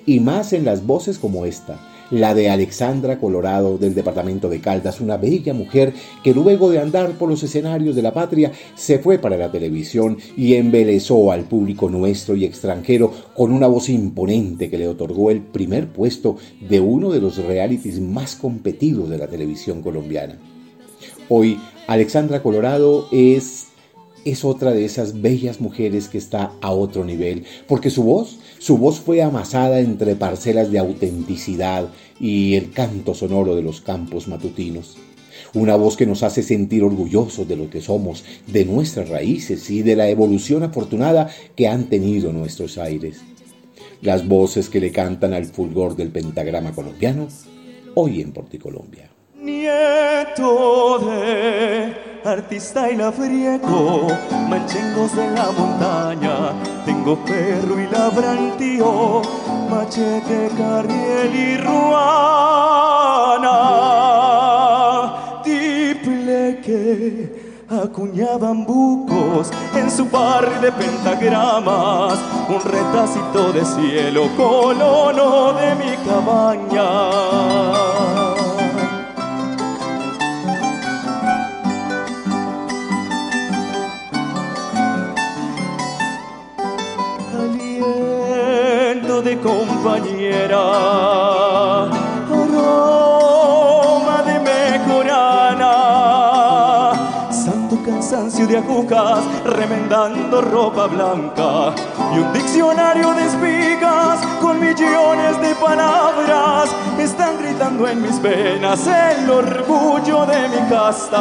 Y 0.05 0.19
más 0.19 0.51
en 0.51 0.65
las 0.65 0.85
voces 0.85 1.19
como 1.19 1.45
esta, 1.45 1.79
la 2.11 2.33
de 2.33 2.49
Alexandra 2.49 3.19
Colorado 3.19 3.77
del 3.77 3.93
departamento 3.93 4.49
de 4.49 4.59
Caldas, 4.59 5.01
una 5.01 5.17
bella 5.17 5.53
mujer 5.53 5.93
que 6.23 6.33
luego 6.33 6.69
de 6.69 6.79
andar 6.79 7.11
por 7.11 7.29
los 7.29 7.43
escenarios 7.43 7.95
de 7.95 8.01
la 8.01 8.13
patria 8.13 8.51
se 8.75 8.99
fue 8.99 9.19
para 9.19 9.37
la 9.37 9.51
televisión 9.51 10.17
y 10.35 10.55
embelezó 10.55 11.31
al 11.31 11.43
público 11.43 11.89
nuestro 11.89 12.35
y 12.35 12.45
extranjero 12.45 13.11
con 13.35 13.51
una 13.51 13.67
voz 13.67 13.89
imponente 13.89 14.69
que 14.69 14.77
le 14.77 14.87
otorgó 14.87 15.31
el 15.31 15.41
primer 15.41 15.87
puesto 15.87 16.37
de 16.67 16.79
uno 16.79 17.11
de 17.11 17.21
los 17.21 17.37
realities 17.37 17.99
más 17.99 18.35
competidos 18.35 19.09
de 19.09 19.17
la 19.17 19.27
televisión 19.27 19.81
colombiana. 19.81 20.37
Hoy 21.29 21.59
Alexandra 21.87 22.41
Colorado 22.41 23.07
es 23.11 23.67
es 24.31 24.43
otra 24.43 24.71
de 24.71 24.85
esas 24.85 25.21
bellas 25.21 25.61
mujeres 25.61 26.07
que 26.07 26.17
está 26.17 26.53
a 26.61 26.71
otro 26.71 27.05
nivel, 27.05 27.45
porque 27.67 27.89
su 27.89 28.03
voz, 28.03 28.39
su 28.59 28.77
voz 28.77 28.99
fue 28.99 29.21
amasada 29.21 29.79
entre 29.79 30.15
parcelas 30.15 30.71
de 30.71 30.79
autenticidad 30.79 31.89
y 32.19 32.55
el 32.55 32.71
canto 32.71 33.13
sonoro 33.13 33.55
de 33.55 33.61
los 33.61 33.81
campos 33.81 34.27
matutinos. 34.27 34.97
Una 35.53 35.75
voz 35.75 35.95
que 35.95 36.05
nos 36.05 36.23
hace 36.23 36.43
sentir 36.43 36.83
orgullosos 36.83 37.47
de 37.47 37.55
lo 37.55 37.69
que 37.69 37.81
somos, 37.81 38.23
de 38.47 38.65
nuestras 38.65 39.09
raíces 39.09 39.69
y 39.69 39.81
de 39.81 39.95
la 39.95 40.09
evolución 40.09 40.63
afortunada 40.63 41.29
que 41.55 41.67
han 41.67 41.85
tenido 41.85 42.33
nuestros 42.33 42.77
aires. 42.77 43.21
Las 44.01 44.27
voces 44.27 44.69
que 44.69 44.79
le 44.79 44.91
cantan 44.91 45.33
al 45.33 45.45
fulgor 45.45 45.95
del 45.95 46.09
pentagrama 46.09 46.73
colombiano, 46.73 47.27
hoy 47.95 48.21
en 48.21 48.31
Porticolombia. 48.31 49.09
De 50.37 52.21
artista 52.23 52.91
y 52.91 52.95
labriego, 52.95 54.05
manchengos 54.47 55.15
de 55.15 55.31
la 55.31 55.49
montaña, 55.51 56.53
tengo 56.85 57.17
perro 57.25 57.79
y 57.79 57.87
labrantío, 57.87 59.23
machete, 59.67 60.51
carriel 60.55 61.35
y 61.35 61.57
ruana, 61.57 61.81
tiple 65.43 66.61
que 66.63 67.65
acuñaban 67.69 68.63
bucos 68.63 69.49
en 69.73 69.89
su 69.89 70.05
par 70.05 70.61
de 70.61 70.71
pentagramas, 70.71 72.19
un 72.47 72.61
retacito 72.61 73.53
de 73.53 73.65
cielo, 73.65 74.29
colono 74.37 75.53
de 75.53 75.73
mi 75.73 75.97
cabaña. 76.07 77.86
Aroma 92.77 94.17
de 94.23 94.39
mejorana, 94.39 95.73
santo 97.31 97.77
cansancio 97.85 98.47
de 98.47 98.57
agujas, 98.57 99.23
remendando 99.45 100.41
ropa 100.41 100.87
blanca. 100.87 101.73
Y 102.13 102.19
un 102.19 102.33
diccionario 102.33 103.13
de 103.13 103.25
espigas 103.25 104.19
con 104.41 104.59
millones 104.59 105.39
de 105.41 105.55
palabras 105.55 106.69
están 106.97 107.37
gritando 107.39 107.87
en 107.87 108.01
mis 108.01 108.21
venas 108.21 108.85
el 108.87 109.29
orgullo 109.29 110.25
de 110.25 110.49
mi 110.49 110.69
casta. 110.69 111.17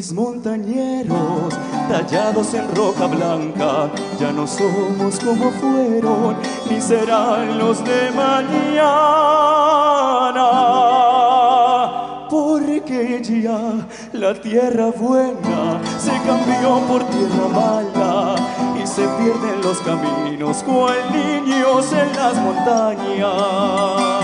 Mis 0.00 0.12
montañeros 0.14 1.52
tallados 1.90 2.54
en 2.54 2.74
roca 2.74 3.06
blanca 3.06 3.90
ya 4.18 4.32
no 4.32 4.46
somos 4.46 5.20
como 5.20 5.50
fueron 5.60 6.36
ni 6.70 6.80
serán 6.80 7.58
los 7.58 7.84
de 7.84 8.10
mañana. 8.12 8.70
Porque 12.30 13.20
ya 13.22 13.86
la 14.14 14.32
tierra 14.40 14.86
buena 14.86 15.82
se 15.98 16.12
cambió 16.26 16.78
por 16.88 17.02
tierra 17.14 17.48
mala 17.52 18.36
y 18.82 18.86
se 18.86 19.02
pierden 19.02 19.60
los 19.62 19.78
caminos 19.80 20.62
cual 20.62 20.96
niños 21.12 21.92
en 21.92 22.16
las 22.16 22.36
montañas 22.36 24.19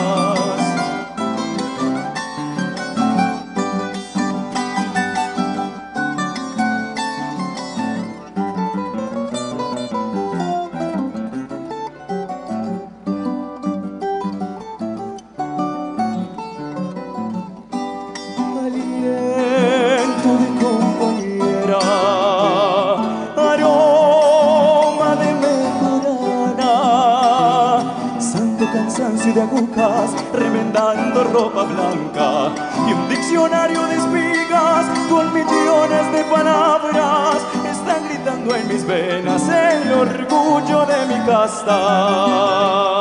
remendando 30.76 31.24
ropa 31.24 31.64
blanca 31.64 32.52
y 32.86 32.92
un 32.92 33.08
diccionario 33.08 33.86
de 33.86 33.96
espigas 33.96 34.86
con 35.08 35.32
millones 35.32 36.12
de 36.12 36.24
palabras 36.24 37.38
están 37.64 38.06
gritando 38.08 38.54
en 38.54 38.68
mis 38.68 38.86
venas 38.86 39.42
el 39.48 39.92
orgullo 39.92 40.84
de 40.86 41.06
mi 41.06 41.26
casta. 41.26 42.95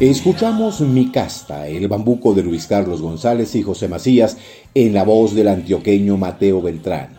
Escuchamos 0.00 0.80
Mi 0.80 1.10
Casta, 1.10 1.66
el 1.66 1.88
bambuco 1.88 2.32
de 2.32 2.44
Luis 2.44 2.68
Carlos 2.68 3.02
González 3.02 3.56
y 3.56 3.64
José 3.64 3.88
Macías 3.88 4.36
en 4.72 4.94
la 4.94 5.02
voz 5.02 5.34
del 5.34 5.48
antioqueño 5.48 6.16
Mateo 6.16 6.62
Beltrán. 6.62 7.16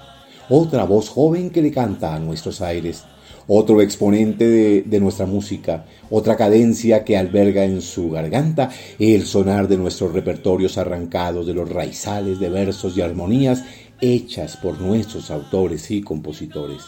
Otra 0.48 0.86
voz 0.86 1.10
joven 1.10 1.50
que 1.50 1.62
le 1.62 1.74
canta 1.74 2.16
a 2.16 2.20
nuestros 2.20 2.62
aires. 2.62 3.04
Otro 3.50 3.82
exponente 3.82 4.48
de, 4.48 4.84
de, 4.84 5.00
nuestra 5.02 5.26
música, 5.26 5.88
otra 6.10 6.38
cadencia 6.38 7.04
que 7.04 7.18
alberga 7.18 7.66
en 7.66 7.82
su 7.82 8.12
garganta 8.12 8.70
el 8.98 9.26
sonar 9.26 9.68
de 9.68 9.76
nuestros 9.76 10.14
repertorios 10.14 10.78
arrancados 10.78 11.48
de 11.48 11.56
los 11.56 11.68
raizales 11.68 12.40
de 12.40 12.48
versos 12.48 12.96
y 12.96 13.02
armonías 13.02 13.66
hechas 14.00 14.56
por 14.56 14.80
nuestros 14.80 15.32
autores 15.32 15.92
y 15.92 16.02
compositores 16.02 16.84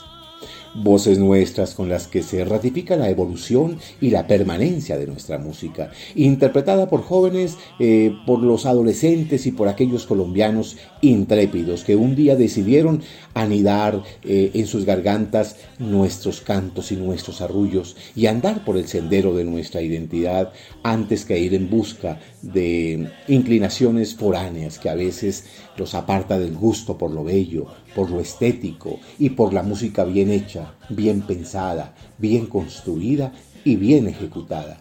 voces 0.76 1.20
nuestras 1.20 1.74
con 1.74 1.90
las 1.90 2.08
que 2.08 2.24
se 2.24 2.44
ratifica 2.46 2.96
la 2.96 3.10
evolución 3.10 3.78
y 4.00 4.10
la 4.10 4.28
permanencia 4.28 4.98
de 4.98 5.08
nuestra 5.08 5.38
música, 5.38 5.92
interpretada 6.16 6.90
por 6.90 7.02
jóvenes, 7.02 7.58
eh, 7.80 8.16
por 8.26 8.42
los 8.42 8.66
adolescentes 8.66 9.46
y 9.46 9.52
por 9.52 9.68
aquellos 9.68 10.06
colombianos 10.06 10.78
intrépidos 11.02 11.84
que 11.84 11.96
un 11.96 12.16
día 12.16 12.36
decidieron 12.36 13.02
anidar 13.34 14.04
eh, 14.24 14.52
en 14.54 14.68
sus 14.68 14.86
gargantas 14.86 15.58
nuestros 15.80 16.42
cantos 16.42 16.92
y 16.92 16.96
nuestros 16.96 17.42
arrullos 17.42 17.96
y 18.16 18.26
andar 18.28 18.64
por 18.66 18.78
el 18.78 18.88
sendero 18.88 19.36
de 19.36 19.46
nuestra 19.46 19.82
identidad 19.82 20.54
antes 20.84 21.26
que 21.26 21.40
ir 21.40 21.54
en 21.54 21.70
busca 21.70 22.20
de 22.42 23.10
inclinaciones 23.28 24.16
foráneas 24.16 24.80
que 24.80 24.90
a 24.90 24.96
veces 24.96 25.46
los 25.78 25.96
aparta 25.96 26.38
del 26.38 26.56
gusto 26.56 26.98
por 26.98 27.12
lo 27.12 27.24
bello, 27.24 27.68
por 27.96 28.10
lo 28.10 28.20
estético 28.20 29.00
y 29.20 29.32
por 29.32 29.54
la 29.54 29.64
música 29.64 30.04
bien 30.04 30.32
hecha, 30.32 30.74
bien 30.90 31.22
pensada, 31.22 31.94
bien 32.18 32.46
construida 32.46 33.32
y 33.64 33.76
bien 33.76 34.08
ejecutada. 34.08 34.78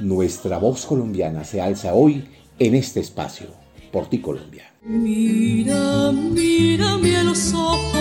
Nuestra 0.00 0.58
voz 0.58 0.86
colombiana 0.86 1.44
se 1.44 1.60
alza 1.60 1.94
hoy 1.94 2.24
en 2.58 2.74
este 2.74 3.00
espacio. 3.00 3.46
Por 3.92 4.08
ti, 4.08 4.18
Colombia. 4.18 4.64
Mira, 4.82 6.12
mírame 6.12 7.16
a 7.16 7.24
los 7.24 7.52
ojos. 7.54 7.97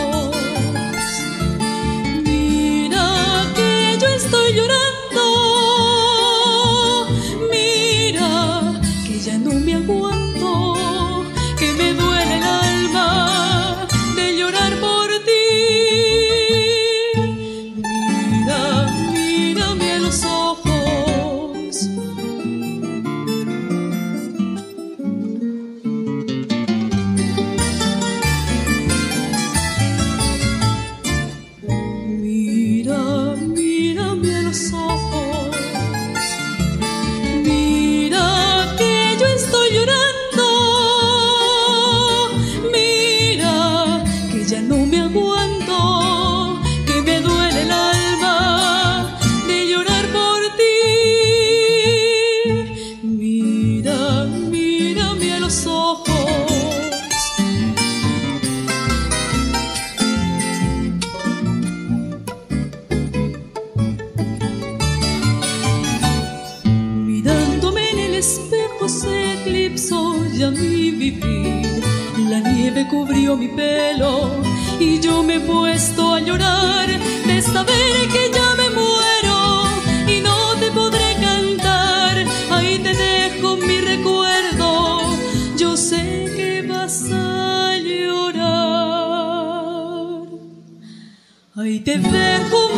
Mirándome 91.88 92.78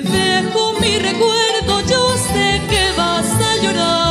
dejo 0.00 0.72
mi 0.80 0.98
recuerdo, 0.98 1.80
yo 1.88 2.16
sé 2.16 2.60
que 2.68 2.96
vas 2.96 3.26
llorar. 3.62 4.08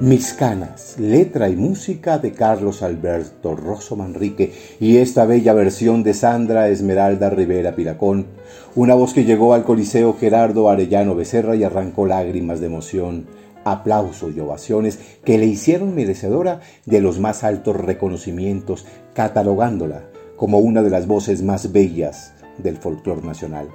Mis 0.00 0.32
canas, 0.34 0.96
letra 0.98 1.48
y 1.48 1.56
música 1.56 2.18
de 2.18 2.32
Carlos 2.32 2.82
Alberto 2.82 3.54
Rosso 3.54 3.96
Manrique 3.96 4.52
y 4.80 4.98
esta 4.98 5.24
bella 5.24 5.54
versión 5.54 6.02
de 6.02 6.12
Sandra 6.12 6.68
Esmeralda 6.68 7.30
Rivera 7.30 7.74
Piracón, 7.74 8.26
una 8.74 8.94
voz 8.94 9.14
que 9.14 9.24
llegó 9.24 9.54
al 9.54 9.64
Coliseo 9.64 10.14
Gerardo 10.18 10.68
Arellano 10.68 11.14
Becerra 11.14 11.54
y 11.56 11.64
arrancó 11.64 12.06
lágrimas 12.06 12.60
de 12.60 12.66
emoción 12.66 13.26
aplausos 13.64 14.34
y 14.34 14.40
ovaciones 14.40 14.98
que 15.24 15.38
le 15.38 15.46
hicieron 15.46 15.94
merecedora 15.94 16.60
de 16.86 17.00
los 17.00 17.18
más 17.18 17.44
altos 17.44 17.76
reconocimientos, 17.76 18.86
catalogándola 19.14 20.04
como 20.36 20.58
una 20.58 20.82
de 20.82 20.90
las 20.90 21.06
voces 21.06 21.42
más 21.42 21.72
bellas 21.72 22.34
del 22.58 22.76
folclore 22.76 23.22
nacional. 23.22 23.68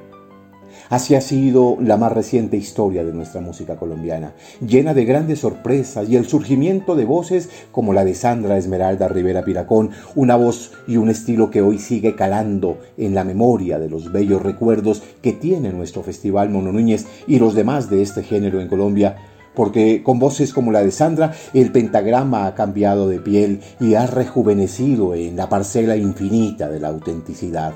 Así 0.89 1.15
ha 1.15 1.21
sido 1.21 1.78
la 1.82 1.97
más 1.97 2.12
reciente 2.12 2.56
historia 2.56 3.04
de 3.04 3.12
nuestra 3.12 3.41
música 3.41 3.76
colombiana, 3.76 4.34
llena 4.65 4.93
de 4.93 5.06
grandes 5.06 5.39
sorpresas 5.39 6.08
y 6.08 6.15
el 6.15 6.28
surgimiento 6.28 6.95
de 6.95 7.06
voces 7.06 7.50
como 7.71 7.93
la 7.93 8.06
de 8.06 8.15
Sandra 8.15 8.58
Esmeralda 8.58 9.08
Rivera 9.08 9.43
Piracón, 9.43 9.91
una 10.15 10.36
voz 10.36 10.71
y 10.88 10.97
un 10.97 11.10
estilo 11.10 11.52
que 11.52 11.62
hoy 11.62 11.80
sigue 11.80 12.15
calando 12.15 12.78
en 12.97 13.15
la 13.15 13.23
memoria 13.23 13.80
de 13.80 13.89
los 13.89 14.12
bellos 14.12 14.41
recuerdos 14.41 15.04
que 15.21 15.34
tiene 15.34 15.71
nuestro 15.73 16.04
Festival 16.04 16.50
Mono 16.50 16.71
Núñez 16.71 17.06
y 17.28 17.39
los 17.39 17.54
demás 17.54 17.89
de 17.89 18.02
este 18.02 18.23
género 18.23 18.62
en 18.62 18.69
Colombia, 18.69 19.17
porque 19.58 20.04
con 20.04 20.20
voces 20.20 20.54
como 20.54 20.72
la 20.72 20.84
de 20.84 20.91
Sandra, 20.91 21.34
el 21.52 21.72
pentagrama 21.72 22.46
ha 22.46 22.54
cambiado 22.54 23.10
de 23.10 23.20
piel 23.20 23.62
y 23.80 23.96
ha 23.96 24.06
rejuvenecido 24.06 25.15
en 25.15 25.36
la 25.36 25.50
parcela 25.50 25.98
infinita 25.98 26.70
de 26.70 26.80
la 26.80 26.89
autenticidad. 26.89 27.74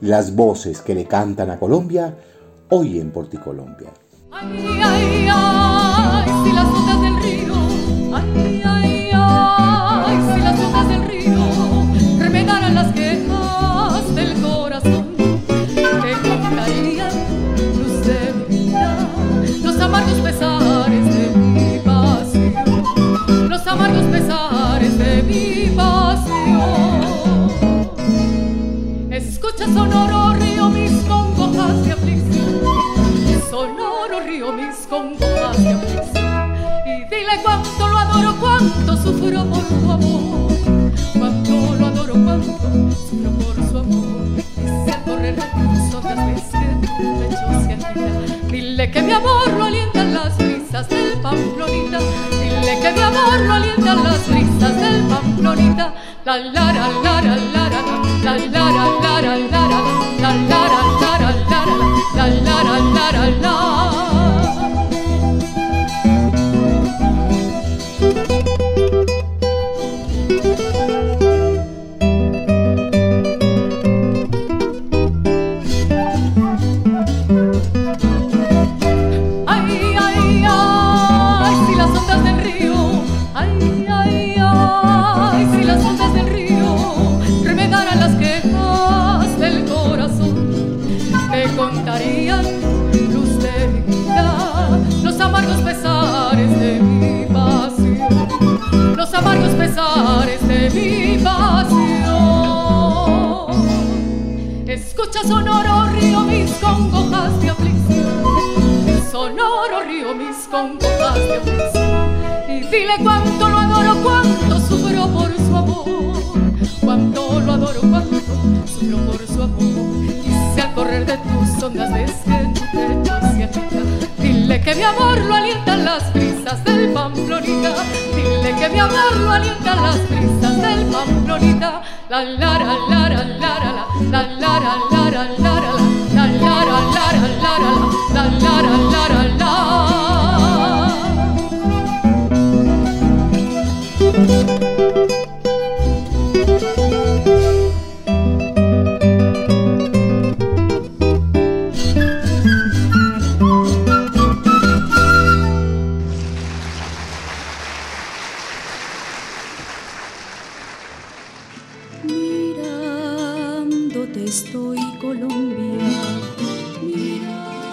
Las 0.00 0.34
voces 0.34 0.80
que 0.80 0.96
le 0.96 1.04
cantan 1.04 1.50
a 1.50 1.58
Colombia, 1.60 2.16
hoy 2.70 2.98
en 2.98 3.12
Porticolombia. 3.12 3.90
Ay, 4.32 4.80
ay, 4.82 5.28
ay, 5.30 6.30
si 6.44 6.52
las 6.52 7.00
del 7.00 7.16
río, 7.22 8.77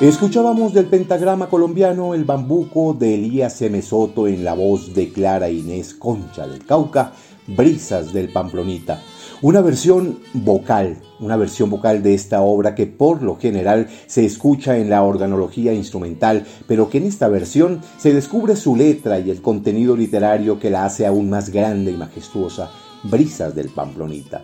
Escuchábamos 0.05 0.71
del 0.71 0.85
pentagrama 0.85 1.49
colombiano 1.49 2.13
El 2.13 2.25
Bambuco 2.25 2.93
de 2.93 3.15
Elías 3.15 3.59
M. 3.63 3.81
Soto 3.81 4.27
en 4.27 4.43
la 4.43 4.53
voz 4.53 4.93
de 4.93 5.09
Clara 5.09 5.49
Inés 5.49 5.95
Concha 5.95 6.45
del 6.47 6.63
Cauca, 6.63 7.13
Brisas 7.47 8.13
del 8.13 8.31
Pamplonita. 8.31 9.01
Una 9.41 9.61
versión 9.61 10.19
vocal, 10.33 10.97
una 11.19 11.37
versión 11.37 11.71
vocal 11.71 12.03
de 12.03 12.13
esta 12.13 12.41
obra 12.41 12.75
que 12.75 12.85
por 12.85 13.23
lo 13.23 13.37
general 13.37 13.87
se 14.05 14.23
escucha 14.23 14.77
en 14.77 14.91
la 14.91 15.01
organología 15.01 15.73
instrumental, 15.73 16.45
pero 16.67 16.87
que 16.87 16.99
en 16.99 17.05
esta 17.05 17.27
versión 17.27 17.81
se 17.97 18.13
descubre 18.13 18.55
su 18.55 18.75
letra 18.75 19.17
y 19.17 19.31
el 19.31 19.41
contenido 19.41 19.97
literario 19.97 20.59
que 20.59 20.69
la 20.69 20.85
hace 20.85 21.07
aún 21.07 21.31
más 21.31 21.49
grande 21.49 21.89
y 21.91 21.97
majestuosa, 21.97 22.69
Brisas 23.01 23.55
del 23.55 23.69
Pamplonita 23.69 24.43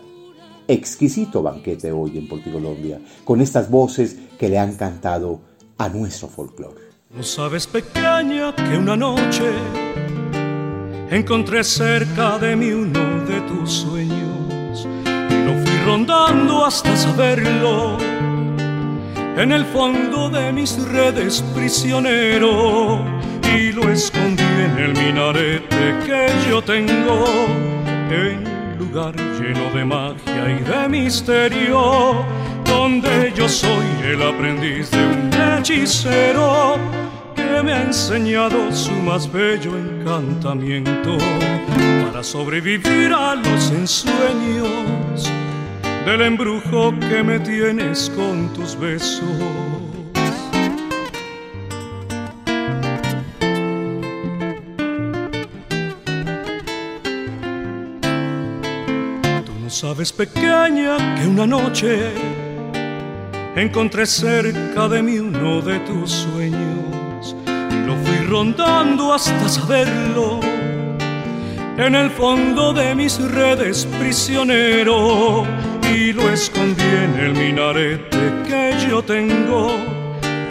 exquisito 0.67 1.43
banquete 1.43 1.91
hoy 1.91 2.17
en 2.17 2.29
Porticolombia, 2.29 3.01
con 3.25 3.41
estas 3.41 3.69
voces 3.69 4.15
que 4.39 4.47
le 4.47 4.57
han 4.57 4.75
cantado 4.75 5.50
a 5.81 5.89
nuestro 5.89 6.27
folclore. 6.27 6.79
No 7.09 7.23
sabes, 7.23 7.65
pequeña, 7.65 8.53
que 8.53 8.77
una 8.77 8.95
noche 8.95 9.51
encontré 11.09 11.63
cerca 11.63 12.37
de 12.37 12.55
mí 12.55 12.69
uno 12.71 13.25
de 13.25 13.41
tus 13.41 13.71
sueños 13.71 14.85
y 14.85 15.43
lo 15.43 15.53
fui 15.59 15.77
rondando 15.83 16.65
hasta 16.65 16.95
saberlo. 16.95 17.97
En 19.35 19.51
el 19.51 19.65
fondo 19.65 20.29
de 20.29 20.51
mis 20.51 20.77
redes 20.89 21.41
prisionero 21.55 23.03
y 23.51 23.71
lo 23.71 23.89
escondí 23.89 24.43
en 24.43 24.77
el 24.77 24.93
minarete 24.93 25.95
que 26.05 26.27
yo 26.47 26.61
tengo 26.61 27.25
en 28.11 28.77
lugar 28.77 29.15
lleno 29.15 29.71
de 29.73 29.83
magia 29.83 30.43
y 30.47 30.63
de 30.63 30.89
misterio 30.89 32.23
donde 32.71 33.33
yo 33.35 33.49
soy 33.49 33.85
el 34.03 34.21
aprendiz 34.21 34.89
de 34.91 35.05
un 35.05 35.29
hechicero 35.33 36.77
que 37.35 37.61
me 37.63 37.73
ha 37.73 37.83
enseñado 37.83 38.71
su 38.71 38.93
más 38.93 39.29
bello 39.31 39.77
encantamiento 39.77 41.17
para 42.05 42.23
sobrevivir 42.23 43.11
a 43.13 43.35
los 43.35 43.71
ensueños 43.71 45.29
del 46.05 46.21
embrujo 46.21 46.93
que 47.09 47.21
me 47.23 47.39
tienes 47.39 48.09
con 48.15 48.53
tus 48.53 48.79
besos. 48.79 49.21
Tú 59.45 59.53
no 59.61 59.69
sabes, 59.69 60.11
pequeña, 60.13 61.15
que 61.15 61.27
una 61.27 61.45
noche 61.45 62.11
encontré 63.55 64.05
cerca 64.05 64.87
de 64.87 65.03
mí 65.03 65.19
uno 65.19 65.61
de 65.61 65.79
tus 65.79 66.11
sueños. 66.11 67.35
Y 67.45 67.85
lo 67.85 67.95
fui 67.97 68.25
rondando 68.27 69.13
hasta 69.13 69.49
saberlo. 69.49 70.39
En 71.77 71.95
el 71.95 72.09
fondo 72.11 72.73
de 72.73 72.95
mis 72.95 73.19
redes 73.19 73.85
prisionero. 73.99 75.45
Y 75.93 76.13
lo 76.13 76.29
escondí 76.29 76.83
en 76.83 77.19
el 77.19 77.33
minarete 77.33 78.31
que 78.47 78.73
yo 78.89 79.01
tengo. 79.03 79.75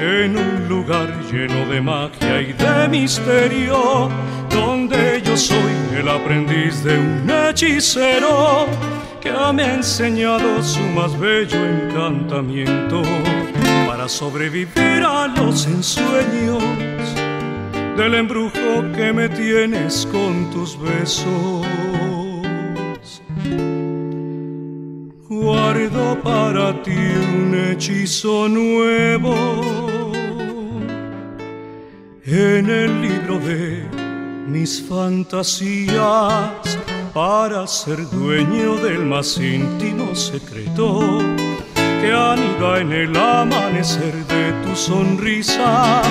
En 0.01 0.37
un 0.37 0.69
lugar 0.69 1.09
lleno 1.31 1.67
de 1.67 1.81
magia 1.81 2.41
y 2.41 2.53
de 2.55 2.89
misterio, 2.89 4.09
donde 4.49 5.21
yo 5.23 5.37
soy 5.37 5.75
el 5.95 6.09
aprendiz 6.09 6.83
de 6.83 6.99
un 6.99 7.31
hechicero 7.31 8.67
que 9.21 9.31
me 9.53 9.63
ha 9.63 9.75
enseñado 9.75 10.63
su 10.63 10.81
más 10.95 11.19
bello 11.19 11.59
encantamiento 11.67 13.03
para 13.87 14.09
sobrevivir 14.09 15.03
a 15.05 15.27
los 15.27 15.67
ensueños 15.67 16.63
del 17.97 18.15
embrujo 18.15 18.83
que 18.95 19.13
me 19.13 19.29
tienes 19.29 20.07
con 20.11 20.51
tus 20.51 20.79
besos. 20.81 21.67
Guardo 25.29 26.19
para 26.23 26.83
ti 26.83 26.91
un 26.91 27.55
hechizo 27.55 28.49
nuevo 28.49 30.13
en 32.25 32.71
el 32.71 33.03
libro 33.03 33.39
de 33.39 34.00
mis 34.51 34.83
fantasías 34.83 36.79
para 37.15 37.67
ser 37.67 38.09
dueño 38.11 38.77
del 38.77 39.05
más 39.05 39.39
íntimo 39.39 40.15
secreto 40.15 41.21
que 41.75 42.13
anida 42.13 42.81
en 42.81 42.93
el 42.93 43.17
amanecer 43.17 44.15
de 44.27 44.53
tu 44.65 44.75
sonrisa. 44.75 46.03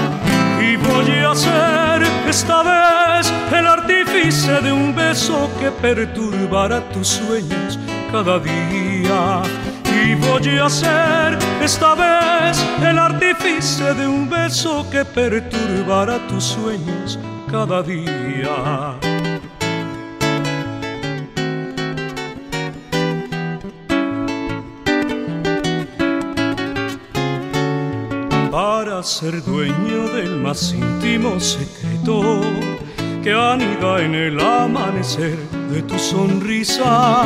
Y 0.61 0.77
voy 0.77 1.09
a 1.29 1.35
ser 1.35 2.03
esta 2.27 2.63
vez 2.63 3.33
el 3.51 3.67
artífice 3.67 4.61
de 4.61 4.71
un 4.71 4.95
beso 4.95 5.49
que 5.59 5.69
perturbará 5.71 6.79
tus 6.91 7.07
sueños 7.07 7.77
cada 8.11 8.39
día. 8.39 9.41
Y 9.83 10.15
voy 10.15 10.57
a 10.59 10.69
ser 10.69 11.37
esta 11.61 11.93
vez 11.95 12.65
el 12.81 12.97
artífice 12.97 13.93
de 13.95 14.07
un 14.07 14.29
beso 14.29 14.85
que 14.89 15.03
perturbará 15.03 16.25
tus 16.27 16.43
sueños 16.43 17.19
cada 17.51 17.81
día. 17.83 18.95
para 28.51 29.03
ser 29.03 29.43
dueño 29.43 30.09
del 30.09 30.37
más 30.37 30.73
íntimo 30.73 31.39
secreto 31.39 32.41
que 33.23 33.31
anida 33.31 34.01
en 34.01 34.15
el 34.15 34.39
amanecer 34.39 35.37
de 35.71 35.81
tu 35.83 35.97
sonrisa. 35.97 37.23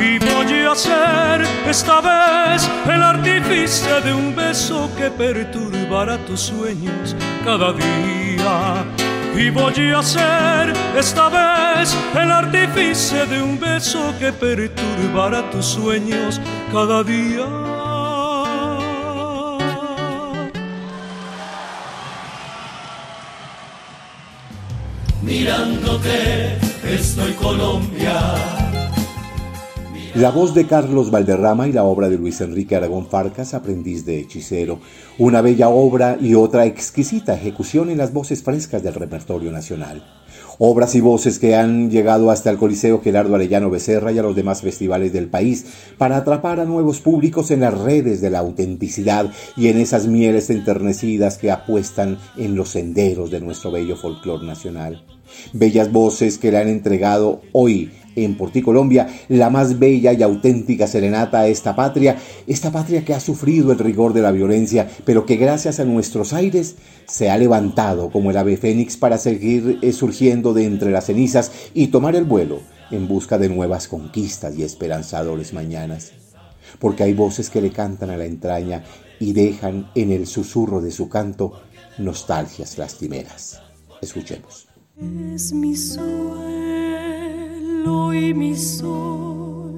Y 0.00 0.18
voy 0.18 0.62
a 0.62 0.74
ser 0.74 1.42
esta 1.68 2.00
vez 2.00 2.70
el 2.86 3.02
artífice 3.02 4.00
de 4.02 4.14
un 4.14 4.34
beso 4.34 4.90
que 4.96 5.10
perturbará 5.10 6.16
tus 6.26 6.40
sueños 6.40 7.16
cada 7.44 7.72
día. 7.72 9.03
Y 9.36 9.50
voy 9.50 9.92
a 9.92 10.02
ser 10.02 10.72
esta 10.96 11.28
vez 11.28 11.96
el 12.14 12.30
artífice 12.30 13.26
de 13.26 13.42
un 13.42 13.58
beso 13.58 14.14
que 14.18 14.32
perturbará 14.32 15.50
tus 15.50 15.66
sueños 15.66 16.40
cada 16.72 17.02
día. 17.02 17.74
mirándote 25.24 26.58
estoy 26.84 27.32
Colombia. 27.32 28.63
La 30.14 30.30
voz 30.30 30.54
de 30.54 30.64
Carlos 30.68 31.10
Valderrama 31.10 31.66
y 31.66 31.72
la 31.72 31.82
obra 31.82 32.08
de 32.08 32.16
Luis 32.16 32.40
Enrique 32.40 32.76
Aragón 32.76 33.08
Farcas, 33.08 33.52
aprendiz 33.52 34.06
de 34.06 34.20
hechicero. 34.20 34.78
Una 35.18 35.40
bella 35.40 35.68
obra 35.68 36.16
y 36.20 36.34
otra 36.34 36.66
exquisita 36.66 37.34
ejecución 37.34 37.90
en 37.90 37.98
las 37.98 38.12
voces 38.12 38.44
frescas 38.44 38.84
del 38.84 38.94
repertorio 38.94 39.50
nacional. 39.50 40.04
Obras 40.58 40.94
y 40.94 41.00
voces 41.00 41.40
que 41.40 41.56
han 41.56 41.90
llegado 41.90 42.30
hasta 42.30 42.48
el 42.50 42.58
Coliseo 42.58 43.00
Gerardo 43.02 43.34
Arellano 43.34 43.70
Becerra 43.70 44.12
y 44.12 44.18
a 44.20 44.22
los 44.22 44.36
demás 44.36 44.60
festivales 44.60 45.12
del 45.12 45.26
país 45.26 45.66
para 45.98 46.18
atrapar 46.18 46.60
a 46.60 46.64
nuevos 46.64 47.00
públicos 47.00 47.50
en 47.50 47.60
las 47.60 47.76
redes 47.76 48.20
de 48.20 48.30
la 48.30 48.38
autenticidad 48.38 49.32
y 49.56 49.66
en 49.66 49.78
esas 49.78 50.06
mieles 50.06 50.48
enternecidas 50.48 51.38
que 51.38 51.50
apuestan 51.50 52.18
en 52.36 52.54
los 52.54 52.68
senderos 52.68 53.32
de 53.32 53.40
nuestro 53.40 53.72
bello 53.72 53.96
folclor 53.96 54.44
nacional. 54.44 55.04
Bellas 55.52 55.90
voces 55.90 56.38
que 56.38 56.52
le 56.52 56.58
han 56.58 56.68
entregado 56.68 57.40
hoy 57.50 57.90
en 58.16 58.34
Colombia 58.62 59.08
la 59.28 59.50
más 59.50 59.78
bella 59.78 60.12
y 60.12 60.22
auténtica 60.22 60.86
serenata 60.86 61.40
a 61.40 61.48
esta 61.48 61.74
patria, 61.74 62.16
esta 62.46 62.70
patria 62.70 63.04
que 63.04 63.14
ha 63.14 63.20
sufrido 63.20 63.72
el 63.72 63.78
rigor 63.78 64.12
de 64.12 64.22
la 64.22 64.32
violencia, 64.32 64.88
pero 65.04 65.26
que 65.26 65.36
gracias 65.36 65.80
a 65.80 65.84
nuestros 65.84 66.32
aires 66.32 66.76
se 67.06 67.30
ha 67.30 67.38
levantado 67.38 68.10
como 68.10 68.30
el 68.30 68.36
ave 68.36 68.56
fénix 68.56 68.96
para 68.96 69.18
seguir 69.18 69.78
eh, 69.82 69.92
surgiendo 69.92 70.54
de 70.54 70.64
entre 70.64 70.90
las 70.90 71.06
cenizas 71.06 71.50
y 71.74 71.88
tomar 71.88 72.16
el 72.16 72.24
vuelo 72.24 72.60
en 72.90 73.08
busca 73.08 73.38
de 73.38 73.48
nuevas 73.48 73.88
conquistas 73.88 74.56
y 74.56 74.62
esperanzadores 74.62 75.52
mañanas. 75.52 76.12
Porque 76.78 77.02
hay 77.02 77.12
voces 77.12 77.50
que 77.50 77.60
le 77.60 77.70
cantan 77.70 78.10
a 78.10 78.16
la 78.16 78.24
entraña 78.24 78.84
y 79.20 79.32
dejan 79.32 79.90
en 79.94 80.10
el 80.12 80.26
susurro 80.26 80.80
de 80.80 80.90
su 80.90 81.08
canto 81.08 81.60
nostalgias 81.98 82.78
lastimeras. 82.78 83.60
Escuchemos. 84.00 84.68
Es 85.34 85.52
mi 85.52 85.74
y 87.84 88.32
mi 88.32 88.56
sol, 88.56 89.74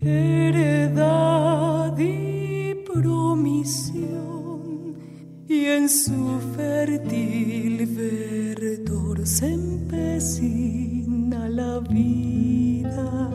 heredad 0.00 1.96
y 1.98 2.74
promisión, 2.92 4.18
y 5.48 5.64
en 5.64 5.88
su 5.88 6.38
fértil 6.54 7.86
verdor 7.86 9.26
se 9.26 9.54
empecina 9.54 11.48
la 11.48 11.80
vida. 11.80 13.28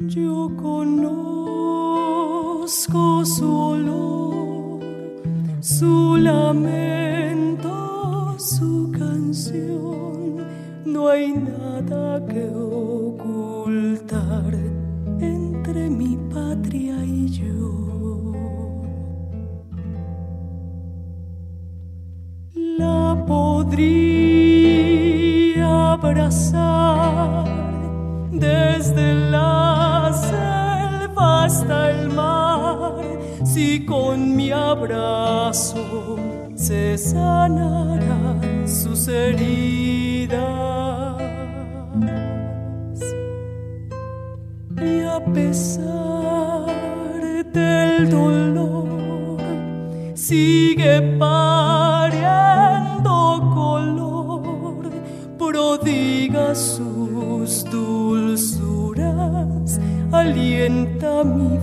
Yo 0.00 0.50
conozco 0.60 2.04
su 3.24 3.50
olor 3.50 4.12
su 5.62 6.16
lamento, 6.16 7.91
su 8.42 8.90
canción, 8.90 10.44
no 10.84 11.08
hay 11.08 11.32
nada 11.32 12.26
que 12.26 12.44
ocultar 12.52 13.72
entre 15.20 15.88
mi 15.88 16.18
patria 16.34 17.04
y 17.04 17.28
yo. 17.28 18.32
La 22.78 23.24
podría 23.28 23.92
abrazar 25.92 27.44
desde 28.32 29.14
la 29.30 30.10
selva 30.12 31.44
hasta 31.44 31.90
el 31.92 32.10
mar 32.10 32.96
si 33.44 33.86
con 33.86 34.34
mi 34.34 34.50
abrazo 34.50 36.18
se 36.62 36.96
sanarán 36.96 38.68
sus 38.68 39.08
heridas. 39.08 40.38
Y 44.80 45.02
a 45.02 45.18
pesar 45.34 46.66
del 47.52 48.08
dolor, 48.08 49.40
sigue 50.14 51.02
pariendo 51.18 52.30
color, 53.54 54.88
prodiga 55.36 56.54
sus 56.54 57.64
dulzuras, 57.64 59.00
alienta 60.12 61.24
mi 61.24 61.58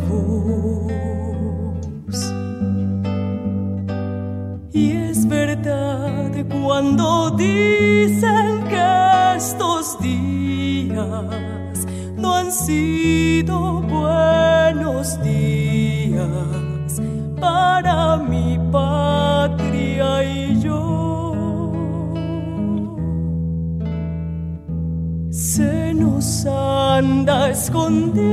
anda 27.76 28.28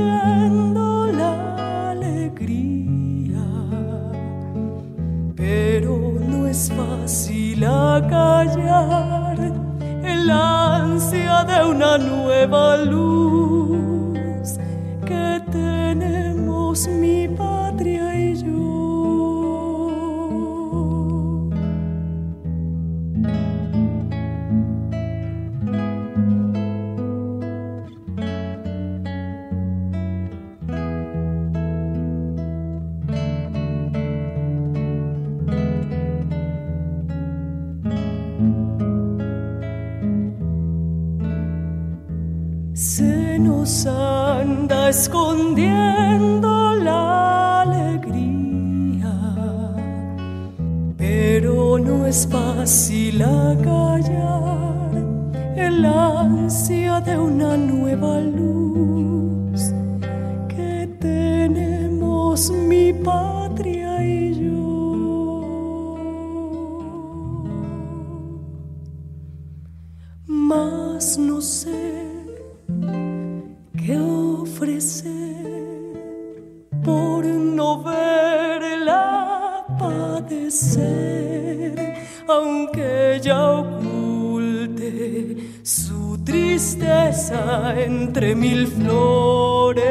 aunque 82.27 83.15
ella 83.15 83.51
oculte 83.51 85.37
su 85.61 86.17
tristeza 86.23 87.73
entre 87.77 88.33
mil 88.35 88.67
flores. 88.67 89.85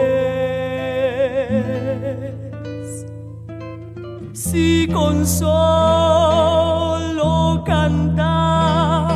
Si 4.33 4.89
con 4.93 5.27
solo 5.27 5.53
cantar 7.67 9.13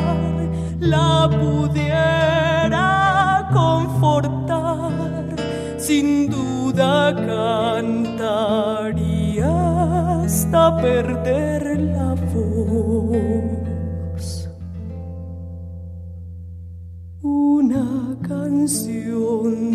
la 0.78 1.28
pudiera 1.30 2.88
confortar, 3.52 4.90
sin 5.78 6.28
duda 6.28 7.14
cantaría 7.14 8.30
hasta 10.24 10.76
perder 10.76 11.09
la 11.24 12.14
voz. 12.32 13.68
Una 17.22 18.16
canción 18.26 19.69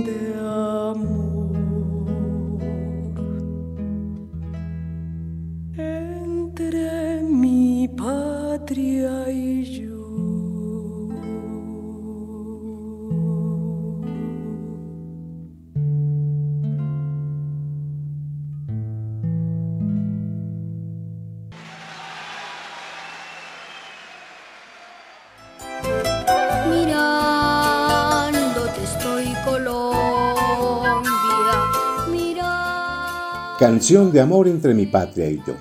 Canción 33.66 34.12
de 34.12 34.22
amor 34.22 34.48
entre 34.48 34.76
mi 34.76 34.86
patria 34.86 35.28
y 35.28 35.38
yo. 35.38 35.56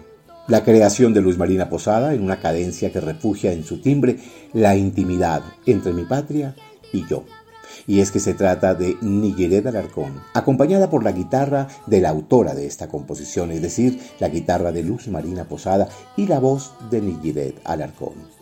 La 0.46 0.62
creación 0.62 1.14
de 1.14 1.22
Luz 1.22 1.38
Marina 1.38 1.70
Posada 1.70 2.12
en 2.12 2.22
una 2.22 2.38
cadencia 2.38 2.92
que 2.92 3.00
refugia 3.00 3.50
en 3.50 3.64
su 3.64 3.80
timbre 3.80 4.18
la 4.52 4.76
intimidad 4.76 5.40
entre 5.64 5.94
mi 5.94 6.04
patria 6.04 6.54
y 6.92 7.06
yo. 7.06 7.24
Y 7.86 8.00
es 8.00 8.10
que 8.10 8.20
se 8.20 8.34
trata 8.34 8.74
de 8.74 8.98
Nigiret 9.00 9.66
Alarcón, 9.66 10.20
acompañada 10.34 10.90
por 10.90 11.02
la 11.02 11.12
guitarra 11.12 11.66
de 11.86 12.02
la 12.02 12.10
autora 12.10 12.54
de 12.54 12.66
esta 12.66 12.88
composición, 12.88 13.50
es 13.52 13.62
decir, 13.62 13.98
la 14.20 14.28
guitarra 14.28 14.70
de 14.70 14.82
Luz 14.82 15.08
Marina 15.08 15.44
Posada 15.44 15.88
y 16.14 16.26
la 16.26 16.40
voz 16.40 16.74
de 16.90 17.00
Nigiret 17.00 17.58
Alarcón. 17.64 18.34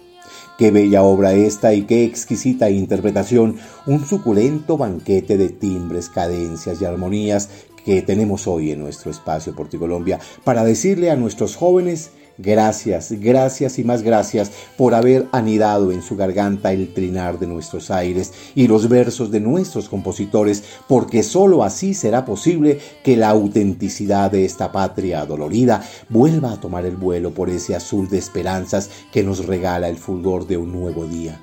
Qué 0.58 0.70
bella 0.70 1.02
obra 1.02 1.34
esta 1.34 1.72
y 1.72 1.82
qué 1.82 2.04
exquisita 2.04 2.68
interpretación, 2.68 3.56
un 3.86 4.04
suculento 4.06 4.76
banquete 4.76 5.36
de 5.36 5.48
timbres, 5.48 6.08
cadencias 6.08 6.80
y 6.80 6.84
armonías 6.84 7.48
que 7.84 8.02
tenemos 8.02 8.46
hoy 8.46 8.70
en 8.70 8.80
nuestro 8.80 9.10
espacio 9.10 9.54
Porticolombia 9.54 10.18
para 10.44 10.64
decirle 10.64 11.10
a 11.10 11.16
nuestros 11.16 11.56
jóvenes 11.56 12.10
gracias, 12.38 13.12
gracias 13.12 13.78
y 13.78 13.84
más 13.84 14.02
gracias 14.02 14.50
por 14.76 14.94
haber 14.94 15.26
anidado 15.32 15.92
en 15.92 16.02
su 16.02 16.16
garganta 16.16 16.72
el 16.72 16.92
trinar 16.92 17.38
de 17.38 17.46
nuestros 17.46 17.90
aires 17.90 18.32
y 18.54 18.66
los 18.66 18.88
versos 18.88 19.30
de 19.30 19.40
nuestros 19.40 19.88
compositores, 19.88 20.62
porque 20.88 21.22
sólo 21.22 21.62
así 21.62 21.94
será 21.94 22.24
posible 22.24 22.78
que 23.02 23.16
la 23.16 23.30
autenticidad 23.30 24.30
de 24.30 24.44
esta 24.44 24.72
patria 24.72 25.24
dolorida 25.26 25.82
vuelva 26.08 26.52
a 26.52 26.60
tomar 26.60 26.86
el 26.86 26.96
vuelo 26.96 27.32
por 27.32 27.50
ese 27.50 27.74
azul 27.74 28.08
de 28.08 28.18
esperanzas 28.18 28.90
que 29.12 29.22
nos 29.22 29.46
regala 29.46 29.88
el 29.88 29.96
fulgor 29.96 30.46
de 30.46 30.56
un 30.56 30.72
nuevo 30.72 31.06
día. 31.06 31.40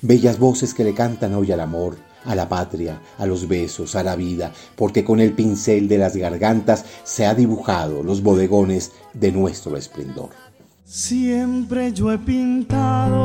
Bellas 0.00 0.38
voces 0.38 0.74
que 0.74 0.84
le 0.84 0.94
cantan 0.94 1.34
hoy 1.34 1.52
al 1.52 1.60
amor, 1.60 1.96
a 2.24 2.34
la 2.34 2.48
patria, 2.48 3.00
a 3.18 3.26
los 3.26 3.48
besos, 3.48 3.94
a 3.94 4.02
la 4.02 4.16
vida, 4.16 4.52
porque 4.76 5.04
con 5.04 5.20
el 5.20 5.32
pincel 5.32 5.88
de 5.88 5.98
las 5.98 6.16
gargantas 6.16 6.84
se 7.04 7.26
ha 7.26 7.34
dibujado 7.34 8.02
los 8.02 8.22
bodegones 8.22 8.92
de 9.12 9.32
nuestro 9.32 9.76
esplendor. 9.76 10.30
Siempre 10.84 11.92
yo 11.92 12.12
he 12.12 12.18
pintado 12.18 13.18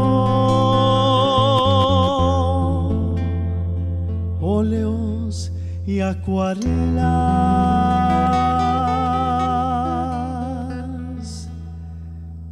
óleos 4.41 5.51
y 5.85 5.99
acuarelas. 5.99 6.67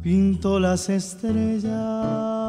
Pinto 0.02 0.60
las 0.60 0.88
estrellas 0.88 2.45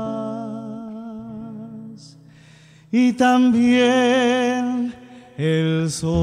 y 2.91 3.13
también 3.13 4.93
el 5.38 5.89
sol. 5.91 6.17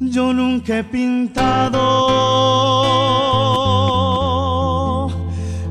Yo 0.00 0.32
nunca 0.32 0.78
he 0.78 0.84
pintado 0.84 1.80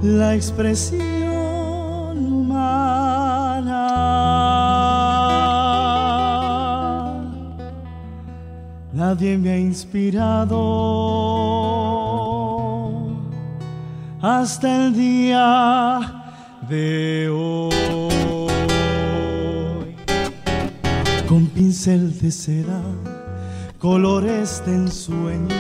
la 0.02 0.36
expresión 0.36 1.02
humana. 2.18 3.88
Nadie 8.94 9.38
me 9.38 9.52
ha 9.52 9.58
inspirado 9.58 11.61
hasta 14.22 14.86
el 14.86 14.94
día 14.94 16.00
de 16.70 17.30
hoy. 17.30 17.72
Con 21.28 21.48
pincel 21.48 22.18
de 22.20 22.32
seda, 22.32 22.82
colores 23.80 24.62
de 24.66 24.76
ensueño, 24.76 25.56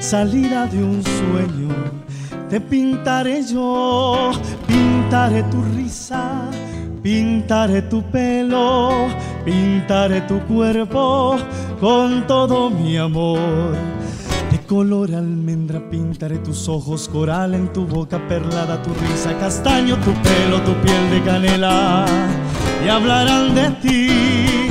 salida 0.00 0.66
de 0.66 0.82
un 0.82 1.02
sueño, 1.02 1.74
te 2.48 2.60
pintaré 2.60 3.42
yo, 3.42 4.30
pintaré 4.66 5.42
tu 5.44 5.62
risa, 5.74 6.48
pintaré 7.02 7.82
tu 7.82 8.02
pelo, 8.10 9.08
pintaré 9.44 10.20
tu 10.22 10.38
cuerpo 10.46 11.36
con 11.80 12.26
todo 12.26 12.70
mi 12.70 12.96
amor. 12.96 13.76
Color 14.72 15.14
almendra 15.14 15.80
pintaré 15.90 16.38
tus 16.38 16.66
ojos 16.66 17.06
coral 17.06 17.52
en 17.52 17.70
tu 17.74 17.84
boca 17.84 18.18
perlada, 18.26 18.80
tu 18.80 18.88
risa 18.94 19.38
castaño, 19.38 19.96
tu 19.98 20.14
pelo, 20.22 20.62
tu 20.62 20.72
piel 20.80 21.10
de 21.10 21.22
canela. 21.22 22.06
Y 22.82 22.88
hablarán 22.88 23.54
de 23.54 23.68
ti. 23.82 24.70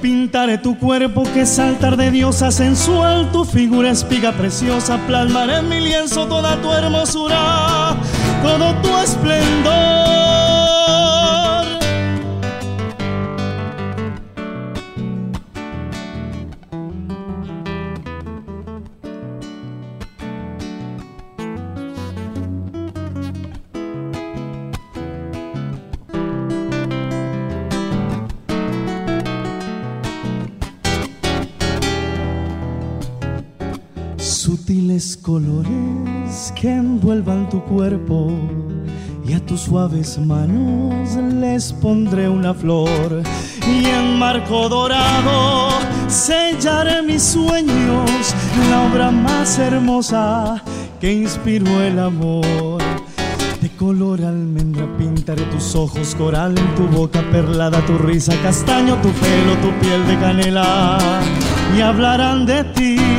Pintaré 0.00 0.56
tu 0.56 0.78
cuerpo 0.78 1.24
que 1.34 1.44
saltar 1.44 1.98
de 1.98 2.10
diosa 2.10 2.50
sensual, 2.50 3.30
tu 3.32 3.44
figura 3.44 3.90
espiga 3.90 4.32
preciosa, 4.32 4.96
plasmaré 5.06 5.58
en 5.58 5.68
mi 5.68 5.78
lienzo 5.78 6.26
toda 6.26 6.58
tu 6.62 6.72
hermosura, 6.72 7.96
todo 8.42 8.74
tu 8.80 8.96
esplendor. 8.96 10.13
Colores 35.20 36.52
que 36.54 36.70
envuelvan 36.70 37.48
tu 37.48 37.60
cuerpo 37.64 38.30
y 39.26 39.32
a 39.32 39.44
tus 39.44 39.62
suaves 39.62 40.18
manos 40.18 41.16
les 41.16 41.72
pondré 41.72 42.28
una 42.28 42.54
flor. 42.54 43.22
Y 43.66 43.86
en 43.86 44.18
marco 44.20 44.68
dorado 44.68 45.70
sellaré 46.06 47.02
mis 47.02 47.22
sueños, 47.24 48.34
la 48.70 48.82
obra 48.82 49.10
más 49.10 49.58
hermosa 49.58 50.62
que 51.00 51.12
inspiró 51.12 51.82
el 51.82 51.98
amor. 51.98 52.80
De 53.60 53.70
color 53.70 54.22
almendra 54.22 54.86
pintaré 54.96 55.42
tus 55.46 55.74
ojos 55.74 56.14
coral, 56.14 56.56
en 56.56 56.74
tu 56.76 56.86
boca 56.86 57.20
perlada, 57.32 57.84
tu 57.84 57.98
risa 57.98 58.34
castaño, 58.44 58.94
tu 59.02 59.10
pelo, 59.10 59.56
tu 59.60 59.72
piel 59.80 60.06
de 60.06 60.18
canela. 60.20 60.98
Y 61.76 61.80
hablarán 61.80 62.46
de 62.46 62.62
ti 62.62 63.13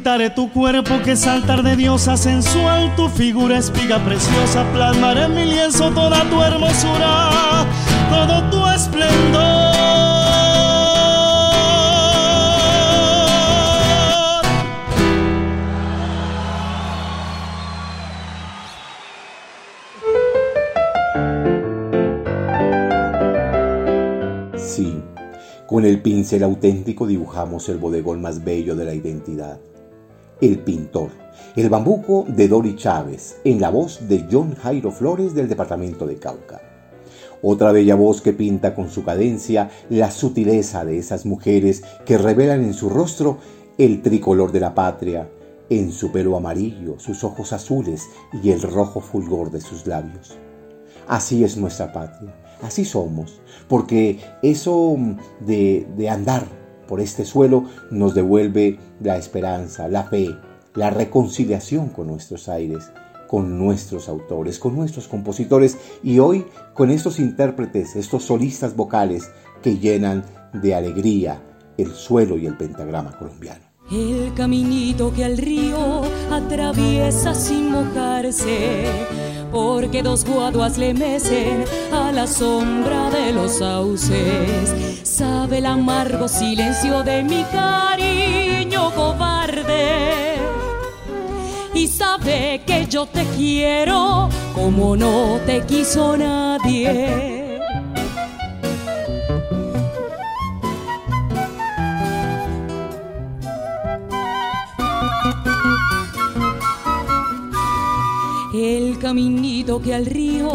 Pintaré 0.00 0.30
tu 0.30 0.50
cuerpo 0.50 0.94
que 1.04 1.14
saltar 1.14 1.62
de 1.62 1.76
diosa 1.76 2.16
sensual, 2.16 2.96
tu 2.96 3.06
figura 3.10 3.58
espiga 3.58 4.02
preciosa, 4.02 4.64
plasmaré 4.72 5.24
en 5.24 5.34
mi 5.34 5.44
lienzo 5.44 5.90
toda 5.90 6.24
tu 6.30 6.42
hermosura, 6.42 7.66
todo 8.08 8.50
tu 8.50 8.66
esplendor. 8.66 9.74
Sí, 24.56 25.02
con 25.66 25.84
el 25.84 26.00
pincel 26.00 26.42
auténtico 26.42 27.06
dibujamos 27.06 27.68
el 27.68 27.76
bodegón 27.76 28.22
más 28.22 28.42
bello 28.42 28.74
de 28.74 28.86
la 28.86 28.94
identidad 28.94 29.60
el 30.40 30.58
pintor, 30.60 31.10
el 31.56 31.68
bambuco 31.68 32.24
de 32.28 32.48
Dori 32.48 32.76
Chávez, 32.76 33.36
en 33.44 33.60
la 33.60 33.70
voz 33.70 34.08
de 34.08 34.26
John 34.30 34.54
Jairo 34.54 34.90
Flores 34.90 35.34
del 35.34 35.48
departamento 35.48 36.06
de 36.06 36.16
Cauca. 36.16 36.60
Otra 37.42 37.72
bella 37.72 37.94
voz 37.94 38.20
que 38.20 38.32
pinta 38.32 38.74
con 38.74 38.90
su 38.90 39.04
cadencia 39.04 39.70
la 39.88 40.10
sutileza 40.10 40.84
de 40.84 40.98
esas 40.98 41.24
mujeres 41.26 41.82
que 42.04 42.18
revelan 42.18 42.62
en 42.62 42.74
su 42.74 42.88
rostro 42.88 43.38
el 43.78 44.02
tricolor 44.02 44.52
de 44.52 44.60
la 44.60 44.74
patria, 44.74 45.30
en 45.70 45.92
su 45.92 46.12
pelo 46.12 46.36
amarillo, 46.36 46.98
sus 46.98 47.24
ojos 47.24 47.52
azules 47.52 48.08
y 48.42 48.50
el 48.50 48.60
rojo 48.60 49.00
fulgor 49.00 49.50
de 49.50 49.60
sus 49.60 49.86
labios. 49.86 50.36
Así 51.06 51.44
es 51.44 51.56
nuestra 51.56 51.92
patria, 51.92 52.34
así 52.62 52.84
somos, 52.84 53.40
porque 53.68 54.20
eso 54.42 54.96
de, 55.40 55.86
de 55.96 56.08
andar 56.08 56.59
por 56.90 57.00
este 57.00 57.24
suelo 57.24 57.66
nos 57.92 58.14
devuelve 58.14 58.80
la 59.00 59.16
esperanza, 59.16 59.86
la 59.86 60.02
fe, 60.02 60.36
la 60.74 60.90
reconciliación 60.90 61.90
con 61.90 62.08
nuestros 62.08 62.48
aires, 62.48 62.90
con 63.28 63.60
nuestros 63.60 64.08
autores, 64.08 64.58
con 64.58 64.74
nuestros 64.74 65.06
compositores 65.06 65.78
y 66.02 66.18
hoy 66.18 66.44
con 66.74 66.90
estos 66.90 67.20
intérpretes, 67.20 67.94
estos 67.94 68.24
solistas 68.24 68.74
vocales 68.74 69.30
que 69.62 69.78
llenan 69.78 70.24
de 70.52 70.74
alegría 70.74 71.40
el 71.78 71.92
suelo 71.92 72.36
y 72.36 72.46
el 72.46 72.56
pentagrama 72.56 73.16
colombiano. 73.16 73.64
El 73.92 74.34
caminito 74.34 75.12
que 75.14 75.24
al 75.24 75.38
río 75.38 76.02
atraviesa 76.32 77.36
sin 77.36 77.70
mojarse 77.70 79.29
porque 79.52 80.02
dos 80.02 80.24
guaduas 80.24 80.78
le 80.78 80.94
mecen 80.94 81.64
a 81.92 82.12
la 82.12 82.26
sombra 82.26 83.10
de 83.10 83.32
los 83.32 83.58
sauces. 83.58 85.00
Sabe 85.02 85.58
el 85.58 85.66
amargo 85.66 86.28
silencio 86.28 87.02
de 87.02 87.22
mi 87.22 87.44
cariño 87.44 88.90
cobarde. 88.94 90.36
Y 91.74 91.86
sabe 91.86 92.62
que 92.66 92.86
yo 92.86 93.06
te 93.06 93.24
quiero 93.36 94.28
como 94.54 94.96
no 94.96 95.38
te 95.46 95.62
quiso 95.62 96.16
nadie. 96.16 97.29
Caminito 109.10 109.82
que 109.82 109.92
al 109.92 110.06
río 110.06 110.52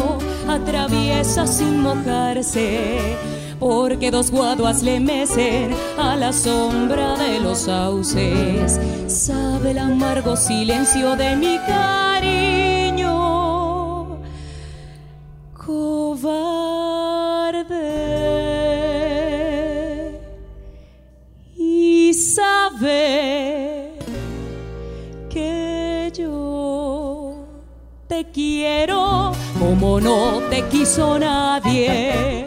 atraviesa 0.48 1.46
sin 1.46 1.78
mojarse, 1.80 2.98
porque 3.58 4.10
dos 4.10 4.30
guaduas 4.30 4.82
le 4.82 4.98
mecen 4.98 5.74
a 5.98 6.16
la 6.16 6.32
sombra 6.32 7.18
de 7.18 7.38
los 7.40 7.58
sauces. 7.58 8.80
Sabe 9.08 9.72
el 9.72 9.78
amargo 9.78 10.36
silencio 10.36 11.16
de 11.16 11.36
mi 11.36 11.58
cariño, 11.66 13.10
cobarde, 15.52 16.48
y 21.58 22.14
sabe 22.14 23.15
te 28.16 28.24
quiero 28.32 29.32
como 29.58 30.00
no 30.00 30.40
te 30.48 30.62
quiso 30.68 31.18
nadie. 31.18 32.46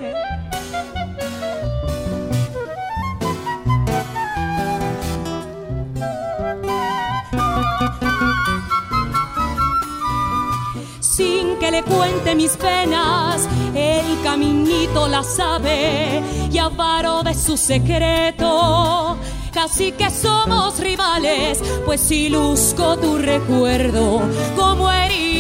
Sin 11.00 11.56
que 11.60 11.70
le 11.70 11.84
cuente 11.84 12.34
mis 12.34 12.58
penas, 12.58 13.48
el 13.76 14.24
caminito 14.24 15.08
la 15.08 15.22
sabe 15.22 16.24
y 16.52 16.58
avaro 16.58 17.22
de 17.22 17.36
su 17.36 17.56
secreto 17.58 19.18
casi 19.54 19.92
que 19.92 20.10
somos 20.10 20.80
rivales, 20.80 21.60
pues 21.86 22.02
si 22.02 22.30
luzco 22.30 22.98
tu 22.98 23.18
recuerdo 23.18 24.22
como 24.56 24.92
herida 24.92 25.39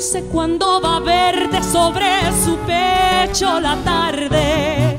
luce 0.00 0.22
cuando 0.32 0.80
va 0.80 0.98
verde 1.00 1.62
sobre 1.62 2.06
su 2.42 2.56
pecho 2.60 3.60
la 3.60 3.76
tarde. 3.84 4.98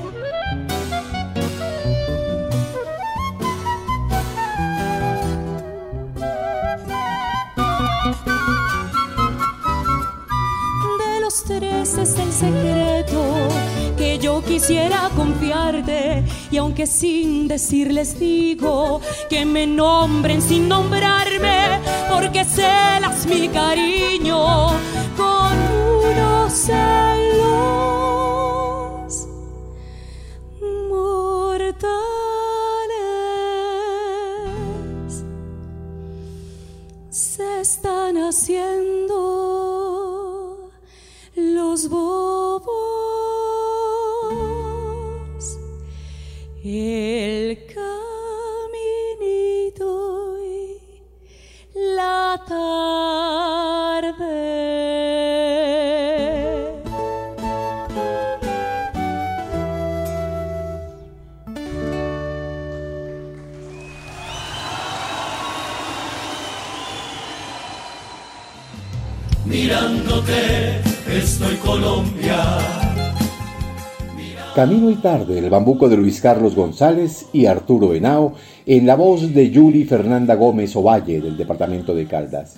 De 11.00 11.20
los 11.20 11.44
tres 11.46 11.98
es 11.98 12.20
el 12.20 12.32
secreto 12.32 13.24
que 13.98 14.20
yo 14.20 14.44
quisiera 14.44 15.10
confiarte 15.16 16.21
y 16.52 16.58
aunque 16.58 16.86
sin 16.86 17.48
decirles 17.48 18.20
digo 18.20 19.00
que 19.30 19.46
me 19.46 19.66
nombren 19.66 20.42
sin 20.42 20.68
nombrarme, 20.68 21.80
porque 22.10 22.44
celas 22.44 23.26
mi 23.26 23.48
cariño 23.48 24.68
con 25.16 25.58
unos 26.10 26.52
celos 26.52 27.48
mortales. 30.90 31.92
se 37.10 37.62
están 37.62 38.18
haciendo 38.18 38.91
El 46.74 47.66
caminito 47.66 47.90
y 50.42 50.78
la 51.76 52.42
tarde. 52.48 52.72
mirándote, 69.46 70.82
estoy 71.08 71.58
Colombia. 71.58 72.11
Camino 74.56 74.92
y 74.92 74.96
tarde, 74.96 75.40
el 75.40 75.50
bambuco 75.50 75.88
de 75.88 75.96
Luis 75.96 76.20
Carlos 76.20 76.56
González 76.56 77.26
y 77.32 77.46
Arturo 77.46 77.94
Henao, 77.94 78.34
en 78.66 78.86
la 78.86 78.96
voz 78.96 79.34
de 79.34 79.50
Yuli 79.50 79.86
Fernanda 79.86 80.36
Gómez 80.36 80.76
Ovalle 80.76 81.22
del 81.22 81.38
departamento 81.38 81.96
de 81.96 82.06
Caldas. 82.06 82.58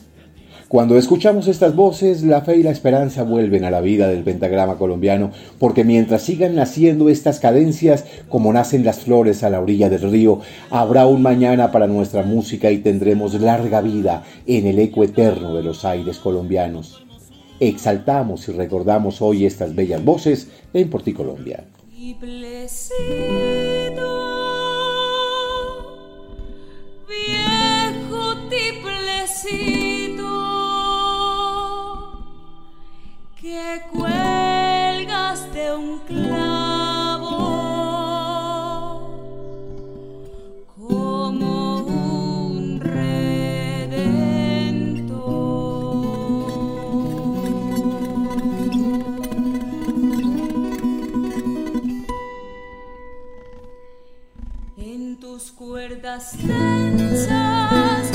Cuando 0.68 0.98
escuchamos 0.98 1.48
estas 1.48 1.76
voces, 1.76 2.24
la 2.24 2.42
fe 2.42 2.58
y 2.58 2.64
la 2.64 2.72
esperanza 2.72 3.22
vuelven 3.22 3.64
a 3.64 3.70
la 3.70 3.80
vida 3.80 4.08
del 4.08 4.24
pentagrama 4.24 4.80
colombiano, 4.80 5.30
porque 5.60 5.84
mientras 5.84 6.24
sigan 6.24 6.56
naciendo 6.56 7.10
estas 7.10 7.40
cadencias, 7.40 8.06
como 8.28 8.52
nacen 8.52 8.84
las 8.84 9.02
flores 9.02 9.44
a 9.44 9.52
la 9.52 9.62
orilla 9.62 9.88
del 9.88 10.10
río, 10.10 10.40
habrá 10.72 11.06
un 11.06 11.22
mañana 11.22 11.72
para 11.72 11.86
nuestra 11.86 12.24
música 12.24 12.72
y 12.72 12.80
tendremos 12.80 13.40
larga 13.40 13.82
vida 13.82 14.24
en 14.48 14.66
el 14.66 14.80
eco 14.80 15.04
eterno 15.04 15.54
de 15.54 15.62
los 15.62 15.86
aires 15.86 16.18
colombianos. 16.18 17.06
Exaltamos 17.60 18.50
y 18.50 18.54
recordamos 18.54 19.22
hoy 19.22 19.46
estas 19.46 19.76
bellas 19.76 20.04
voces 20.04 20.50
en 20.74 20.90
Porticolombia. 20.90 21.66
Viejo 27.08 28.36
que 33.40 33.82
cuelgas 33.94 35.54
de 35.54 35.74
un 35.76 36.00
clavo 36.00 36.63
tus 55.20 55.52
cuerdas 55.52 56.32
tensas 56.46 58.12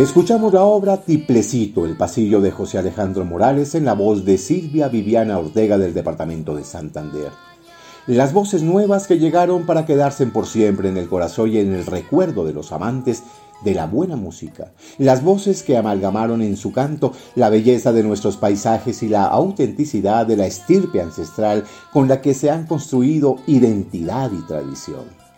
Escuchamos 0.00 0.54
la 0.54 0.64
obra 0.64 0.96
Tiplecito, 0.96 1.84
el 1.84 1.94
pasillo 1.94 2.40
de 2.40 2.50
José 2.50 2.78
Alejandro 2.78 3.26
Morales 3.26 3.74
en 3.74 3.84
la 3.84 3.92
voz 3.92 4.24
de 4.24 4.38
Silvia 4.38 4.88
Viviana 4.88 5.38
Ortega 5.38 5.76
del 5.76 5.92
departamento 5.92 6.56
de 6.56 6.64
Santander. 6.64 7.30
Las 8.06 8.32
voces 8.32 8.62
nuevas 8.62 9.06
que 9.06 9.18
llegaron 9.18 9.66
para 9.66 9.84
quedarse 9.84 10.24
por 10.24 10.46
siempre 10.46 10.88
en 10.88 10.96
el 10.96 11.06
corazón 11.06 11.52
y 11.52 11.58
en 11.58 11.74
el 11.74 11.84
recuerdo 11.84 12.46
de 12.46 12.54
los 12.54 12.72
amantes 12.72 13.24
de 13.62 13.74
la 13.74 13.86
buena 13.86 14.16
música. 14.16 14.72
Las 14.96 15.22
voces 15.22 15.62
que 15.62 15.76
amalgamaron 15.76 16.40
en 16.40 16.56
su 16.56 16.72
canto 16.72 17.12
la 17.34 17.50
belleza 17.50 17.92
de 17.92 18.02
nuestros 18.02 18.38
paisajes 18.38 19.02
y 19.02 19.08
la 19.10 19.26
autenticidad 19.26 20.24
de 20.24 20.38
la 20.38 20.46
estirpe 20.46 21.02
ancestral 21.02 21.64
con 21.92 22.08
la 22.08 22.22
que 22.22 22.32
se 22.32 22.50
han 22.50 22.66
construido 22.66 23.36
identidad 23.46 24.30
y 24.32 24.40
tradición. 24.46 25.29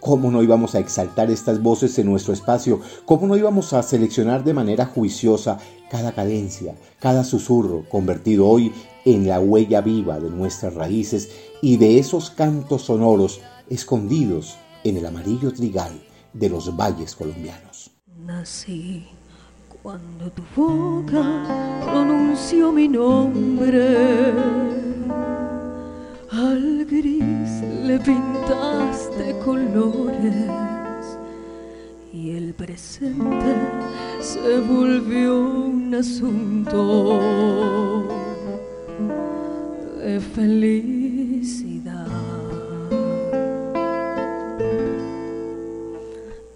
¿Cómo 0.00 0.30
no 0.30 0.42
íbamos 0.42 0.74
a 0.74 0.78
exaltar 0.78 1.30
estas 1.30 1.62
voces 1.62 1.98
en 1.98 2.06
nuestro 2.06 2.32
espacio? 2.32 2.80
¿Cómo 3.04 3.26
no 3.26 3.36
íbamos 3.36 3.74
a 3.74 3.82
seleccionar 3.82 4.42
de 4.44 4.54
manera 4.54 4.86
juiciosa 4.86 5.58
cada 5.90 6.12
cadencia, 6.12 6.74
cada 6.98 7.22
susurro, 7.22 7.84
convertido 7.88 8.48
hoy 8.48 8.72
en 9.04 9.28
la 9.28 9.40
huella 9.40 9.82
viva 9.82 10.18
de 10.18 10.30
nuestras 10.30 10.74
raíces 10.74 11.30
y 11.60 11.76
de 11.76 11.98
esos 11.98 12.30
cantos 12.30 12.82
sonoros 12.82 13.40
escondidos 13.68 14.56
en 14.84 14.96
el 14.96 15.04
amarillo 15.04 15.52
trigal 15.52 15.92
de 16.32 16.48
los 16.48 16.74
valles 16.74 17.14
colombianos? 17.14 17.90
Nací 18.24 19.06
cuando 19.82 20.30
tu 20.30 20.42
boca 20.56 21.80
pronunció 21.84 22.72
mi 22.72 22.88
nombre 22.88 24.30
al 26.40 26.86
gris 26.86 27.62
le 27.84 27.98
pintaste 27.98 29.38
colores 29.44 31.18
y 32.12 32.30
el 32.34 32.54
presente 32.54 33.54
se 34.20 34.58
volvió 34.60 35.38
un 35.38 35.94
asunto 35.94 37.28
de 39.98 40.18
felicidad. 40.34 42.06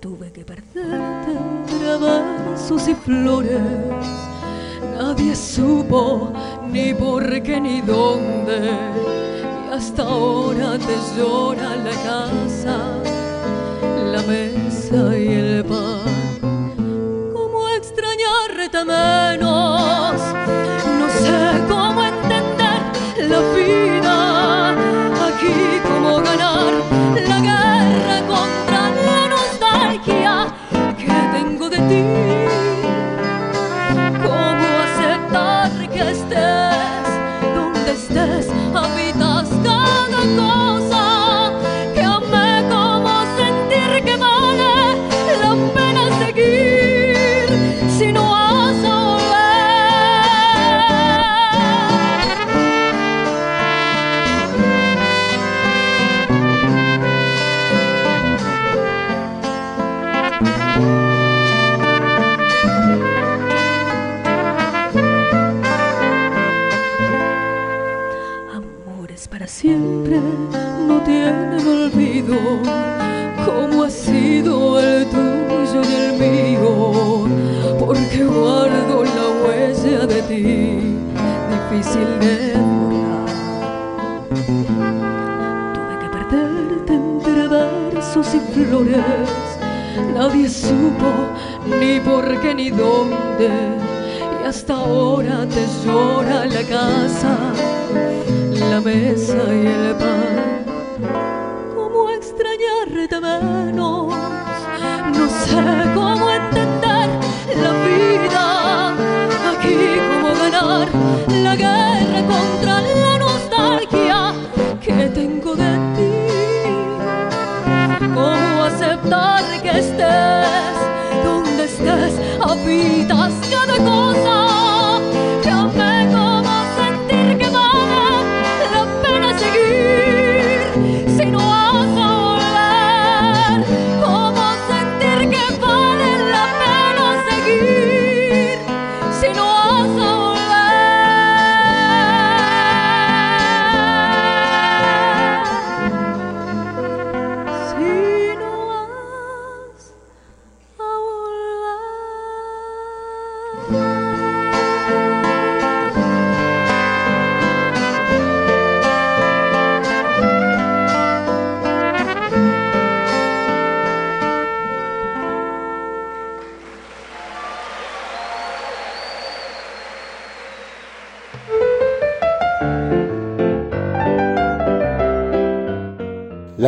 Tuve 0.00 0.32
que 0.32 0.44
perderte 0.44 1.30
entre 1.30 1.98
versos 1.98 2.88
y 2.88 2.94
flores. 2.94 3.60
Nadie 4.96 5.36
supo 5.36 6.32
ni 6.72 6.94
por 6.94 7.42
qué 7.42 7.60
ni 7.60 7.82
dónde. 7.82 9.04
Hasta 9.76 10.04
ahora 10.04 10.78
te 10.78 10.96
llora 11.16 11.74
la 11.74 11.90
casa, 12.04 12.78
la 14.12 14.22
mesa 14.22 15.18
y 15.18 15.26
el 15.32 15.64
pan. 15.64 17.32
¿Cómo 17.32 17.68
extrañarte 17.70 18.84
menos? 18.84 20.20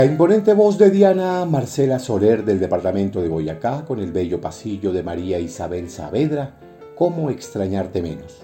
Imponente 0.06 0.54
voz 0.54 0.78
de 0.78 0.90
Diana 0.90 1.44
Marcela 1.46 1.98
Soler 1.98 2.44
del 2.44 2.60
departamento 2.60 3.20
de 3.20 3.28
Boyacá 3.28 3.84
con 3.84 3.98
el 3.98 4.12
bello 4.12 4.40
pasillo 4.40 4.92
de 4.92 5.02
María 5.02 5.40
Isabel 5.40 5.90
Saavedra, 5.90 6.54
¿cómo 6.94 7.28
extrañarte 7.28 8.02
menos? 8.02 8.42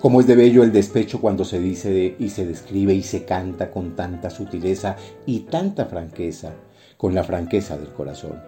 Cómo 0.00 0.20
es 0.20 0.26
de 0.26 0.36
bello 0.36 0.62
el 0.62 0.70
despecho 0.70 1.18
cuando 1.18 1.46
se 1.46 1.60
dice 1.60 2.14
y 2.18 2.28
se 2.28 2.44
describe 2.44 2.92
y 2.92 3.02
se 3.02 3.24
canta 3.24 3.70
con 3.70 3.96
tanta 3.96 4.28
sutileza 4.28 4.96
y 5.24 5.40
tanta 5.40 5.86
franqueza, 5.86 6.52
con 6.98 7.14
la 7.14 7.24
franqueza 7.24 7.78
del 7.78 7.88
corazón. 7.88 8.42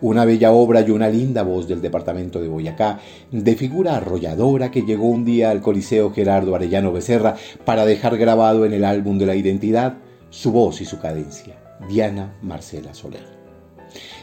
Una 0.00 0.24
bella 0.24 0.50
obra 0.52 0.80
y 0.80 0.90
una 0.90 1.10
linda 1.10 1.42
voz 1.42 1.68
del 1.68 1.82
departamento 1.82 2.40
de 2.40 2.48
Boyacá, 2.48 3.00
de 3.30 3.54
figura 3.54 3.96
arrolladora 3.96 4.70
que 4.70 4.82
llegó 4.82 5.08
un 5.08 5.26
día 5.26 5.50
al 5.50 5.60
Coliseo 5.60 6.10
Gerardo 6.10 6.54
Arellano 6.54 6.90
Becerra 6.90 7.36
para 7.66 7.84
dejar 7.84 8.16
grabado 8.16 8.64
en 8.64 8.72
el 8.72 8.84
álbum 8.84 9.18
de 9.18 9.26
la 9.26 9.34
identidad 9.34 9.98
su 10.30 10.52
voz 10.52 10.80
y 10.80 10.86
su 10.86 10.98
cadencia. 10.98 11.61
Diana 11.88 12.34
Marcela 12.42 12.94
Soler. 12.94 13.42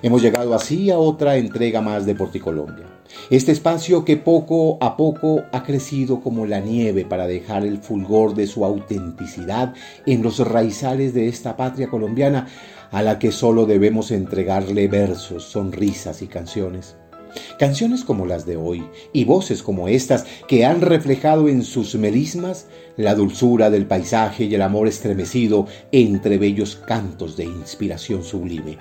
Hemos 0.02 0.22
llegado 0.22 0.54
así 0.54 0.90
a 0.90 0.98
otra 0.98 1.38
entrega 1.38 1.82
más 1.82 2.06
de 2.06 2.16
Porticolombia. 2.16 2.86
Este 3.30 3.52
espacio 3.52 4.06
que 4.06 4.18
poco 4.18 4.78
a 4.82 4.96
poco 4.96 5.44
ha 5.52 5.64
crecido 5.64 6.22
como 6.22 6.46
la 6.46 6.60
nieve 6.60 7.06
para 7.06 7.28
dejar 7.28 7.66
el 7.66 7.80
fulgor 7.80 8.36
de 8.36 8.48
su 8.48 8.64
autenticidad 8.66 9.74
en 10.06 10.22
los 10.22 10.40
raizales 10.40 11.14
de 11.14 11.28
esta 11.28 11.58
patria 11.58 11.90
colombiana 11.90 12.48
a 12.92 13.02
la 13.02 13.20
que 13.20 13.32
solo 13.32 13.66
debemos 13.66 14.12
entregarle 14.12 14.88
versos, 14.88 15.44
sonrisas 15.44 16.22
y 16.22 16.28
canciones. 16.28 16.96
Canciones 17.58 18.04
como 18.04 18.26
las 18.26 18.46
de 18.46 18.58
hoy 18.58 18.84
y 19.14 19.26
voces 19.26 19.64
como 19.64 19.88
estas 19.88 20.26
que 20.48 20.66
han 20.66 20.82
reflejado 20.82 21.48
en 21.50 21.64
sus 21.64 21.96
melismas 21.96 22.68
la 22.98 23.16
dulzura 23.16 23.70
del 23.70 23.86
paisaje 23.86 24.46
y 24.46 24.56
el 24.56 24.62
amor 24.62 24.88
estremecido 24.88 25.68
entre 25.92 26.38
bellos 26.38 26.76
cantos 26.76 27.38
de 27.38 27.46
inspiración 27.46 28.24
sublime. 28.24 28.78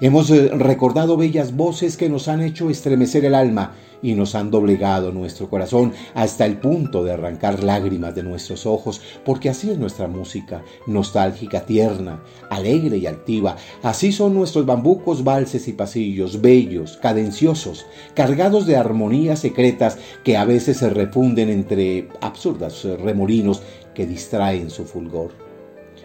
Hemos 0.00 0.30
eh, 0.30 0.48
recordado 0.48 1.16
bellas 1.16 1.54
voces 1.54 1.96
que 1.96 2.08
nos 2.08 2.28
han 2.28 2.42
hecho 2.42 2.70
estremecer 2.70 3.24
el 3.24 3.34
alma 3.34 3.74
y 4.02 4.14
nos 4.14 4.34
han 4.34 4.50
doblegado 4.50 5.12
nuestro 5.12 5.48
corazón 5.48 5.92
hasta 6.14 6.46
el 6.46 6.58
punto 6.58 7.04
de 7.04 7.12
arrancar 7.12 7.62
lágrimas 7.62 8.14
de 8.14 8.22
nuestros 8.22 8.66
ojos, 8.66 9.00
porque 9.24 9.48
así 9.48 9.70
es 9.70 9.78
nuestra 9.78 10.08
música, 10.08 10.62
nostálgica, 10.86 11.60
tierna, 11.66 12.22
alegre 12.50 12.98
y 12.98 13.06
altiva. 13.06 13.56
Así 13.82 14.12
son 14.12 14.34
nuestros 14.34 14.66
bambucos, 14.66 15.24
valses 15.24 15.68
y 15.68 15.72
pasillos, 15.72 16.40
bellos, 16.40 16.96
cadenciosos, 16.98 17.86
cargados 18.14 18.66
de 18.66 18.76
armonías 18.76 19.40
secretas 19.40 19.98
que 20.24 20.36
a 20.36 20.44
veces 20.44 20.78
se 20.78 20.90
refunden 20.90 21.50
entre 21.50 22.08
absurdas 22.20 22.84
remolinos 22.84 23.62
que 23.94 24.06
distraen 24.06 24.70
su 24.70 24.84
fulgor. 24.84 25.30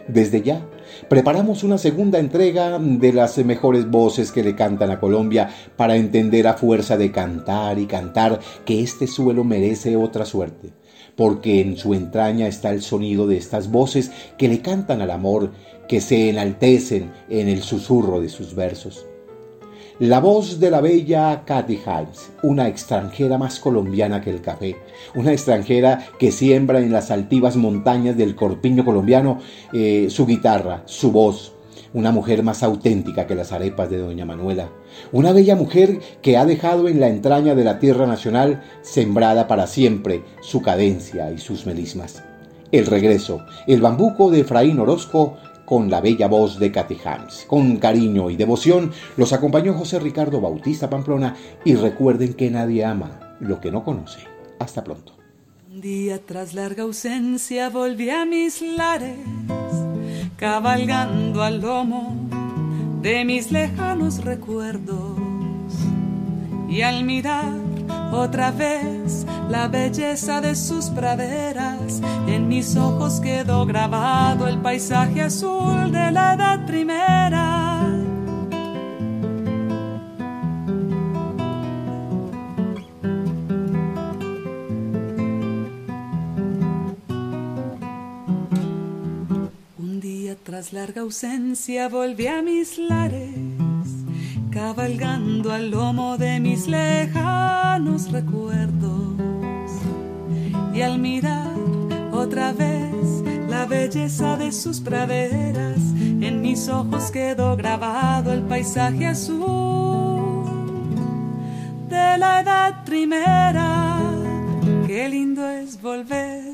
Desde 0.08 0.42
ya, 0.42 0.66
preparamos 1.08 1.62
una 1.64 1.78
segunda 1.78 2.18
entrega 2.18 2.78
de 2.78 3.12
las 3.12 3.38
mejores 3.38 3.90
voces 3.90 4.32
que 4.32 4.42
le 4.42 4.54
cantan 4.54 4.90
a 4.90 5.00
Colombia 5.00 5.50
para 5.76 5.96
entender 5.96 6.46
a 6.46 6.54
fuerza 6.54 6.96
de 6.96 7.10
cantar 7.10 7.78
y 7.78 7.86
cantar 7.86 8.40
que 8.64 8.82
este 8.82 9.06
suelo 9.06 9.44
merece 9.44 9.96
otra 9.96 10.24
suerte. 10.24 10.72
porque 11.14 11.60
en 11.60 11.76
su 11.76 11.92
entraña 11.92 12.46
está 12.46 12.70
el 12.70 12.80
sonido 12.80 13.26
de 13.26 13.36
estas 13.36 13.70
voces 13.70 14.10
que 14.38 14.48
le 14.48 14.62
cantan 14.62 15.02
al 15.02 15.10
amor, 15.10 15.52
que 15.86 16.00
se 16.00 16.30
enaltecen 16.30 17.12
en 17.28 17.48
el 17.48 17.62
susurro 17.62 18.22
de 18.22 18.30
sus 18.30 18.54
versos. 18.54 19.04
La 20.02 20.18
voz 20.18 20.58
de 20.58 20.68
la 20.68 20.80
bella 20.80 21.44
Cathy 21.46 21.78
Himes, 21.86 22.32
una 22.42 22.66
extranjera 22.66 23.38
más 23.38 23.60
colombiana 23.60 24.20
que 24.20 24.30
el 24.30 24.40
café, 24.40 24.74
una 25.14 25.30
extranjera 25.30 26.08
que 26.18 26.32
siembra 26.32 26.80
en 26.80 26.90
las 26.90 27.12
altivas 27.12 27.54
montañas 27.54 28.16
del 28.16 28.34
corpiño 28.34 28.84
colombiano 28.84 29.38
eh, 29.72 30.08
su 30.10 30.26
guitarra, 30.26 30.82
su 30.86 31.12
voz, 31.12 31.52
una 31.94 32.10
mujer 32.10 32.42
más 32.42 32.64
auténtica 32.64 33.28
que 33.28 33.36
las 33.36 33.52
arepas 33.52 33.90
de 33.90 33.98
Doña 33.98 34.24
Manuela, 34.24 34.70
una 35.12 35.30
bella 35.30 35.54
mujer 35.54 36.00
que 36.20 36.36
ha 36.36 36.46
dejado 36.46 36.88
en 36.88 36.98
la 36.98 37.06
entraña 37.06 37.54
de 37.54 37.62
la 37.62 37.78
tierra 37.78 38.08
nacional 38.08 38.60
sembrada 38.82 39.46
para 39.46 39.68
siempre 39.68 40.24
su 40.40 40.62
cadencia 40.62 41.30
y 41.30 41.38
sus 41.38 41.64
melismas. 41.64 42.24
El 42.72 42.86
regreso, 42.86 43.44
el 43.68 43.80
bambuco 43.80 44.32
de 44.32 44.40
Efraín 44.40 44.80
Orozco 44.80 45.36
con 45.72 45.90
la 45.90 46.02
bella 46.02 46.28
voz 46.28 46.58
de 46.58 46.70
Cathy 46.70 46.98
Hams. 47.02 47.46
Con 47.48 47.78
cariño 47.78 48.28
y 48.28 48.36
devoción 48.36 48.92
los 49.16 49.32
acompañó 49.32 49.72
José 49.72 49.98
Ricardo 49.98 50.38
Bautista 50.38 50.90
Pamplona 50.90 51.34
y 51.64 51.76
recuerden 51.76 52.34
que 52.34 52.50
nadie 52.50 52.84
ama 52.84 53.38
lo 53.40 53.58
que 53.58 53.70
no 53.70 53.82
conoce. 53.82 54.20
Hasta 54.58 54.84
pronto. 54.84 55.14
Un 55.72 55.80
día 55.80 56.20
tras 56.26 56.52
larga 56.52 56.82
ausencia 56.82 57.70
volví 57.70 58.10
a 58.10 58.26
mis 58.26 58.60
lares, 58.60 59.16
cabalgando 60.36 61.42
al 61.42 61.62
lomo 61.62 62.18
de 63.00 63.24
mis 63.24 63.50
lejanos 63.50 64.22
recuerdos 64.22 65.16
y 66.68 66.82
al 66.82 67.02
mirar 67.04 67.71
otra 68.12 68.50
vez 68.50 69.26
la 69.48 69.68
belleza 69.68 70.40
de 70.40 70.54
sus 70.54 70.90
praderas. 70.90 72.00
En 72.26 72.48
mis 72.48 72.76
ojos 72.76 73.20
quedó 73.20 73.66
grabado 73.66 74.46
el 74.46 74.58
paisaje 74.58 75.22
azul 75.22 75.90
de 75.90 76.10
la 76.12 76.34
edad 76.34 76.66
primera. 76.66 77.88
Un 89.78 90.00
día 90.00 90.36
tras 90.42 90.72
larga 90.72 91.00
ausencia 91.00 91.88
volví 91.88 92.26
a 92.26 92.42
mis 92.42 92.78
lares 92.78 93.51
cabalgando 94.52 95.50
al 95.50 95.70
lomo 95.70 96.18
de 96.18 96.38
mis 96.38 96.68
lejanos 96.68 98.12
recuerdos. 98.12 99.16
Y 100.74 100.82
al 100.82 100.98
mirar 100.98 101.56
otra 102.12 102.52
vez 102.52 103.22
la 103.48 103.66
belleza 103.66 104.36
de 104.36 104.52
sus 104.52 104.80
praderas, 104.80 105.78
en 106.20 106.40
mis 106.40 106.68
ojos 106.68 107.10
quedó 107.10 107.56
grabado 107.56 108.32
el 108.32 108.42
paisaje 108.42 109.06
azul 109.06 110.44
de 111.88 112.18
la 112.18 112.40
edad 112.40 112.84
primera. 112.84 113.98
Qué 114.86 115.08
lindo 115.08 115.48
es 115.48 115.80
volver 115.80 116.52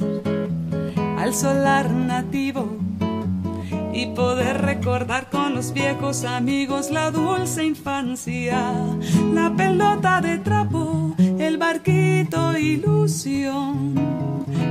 al 1.18 1.34
solar 1.34 1.90
nativo 1.90 2.87
y 3.98 4.06
poder 4.06 4.62
recordar 4.62 5.28
con 5.28 5.56
los 5.56 5.72
viejos 5.72 6.24
amigos 6.24 6.92
la 6.92 7.10
dulce 7.10 7.64
infancia, 7.64 8.72
la 9.34 9.52
pelota 9.56 10.20
de 10.20 10.38
trapo, 10.38 11.16
el 11.18 11.58
barquito 11.58 12.56
ilusión, 12.56 13.94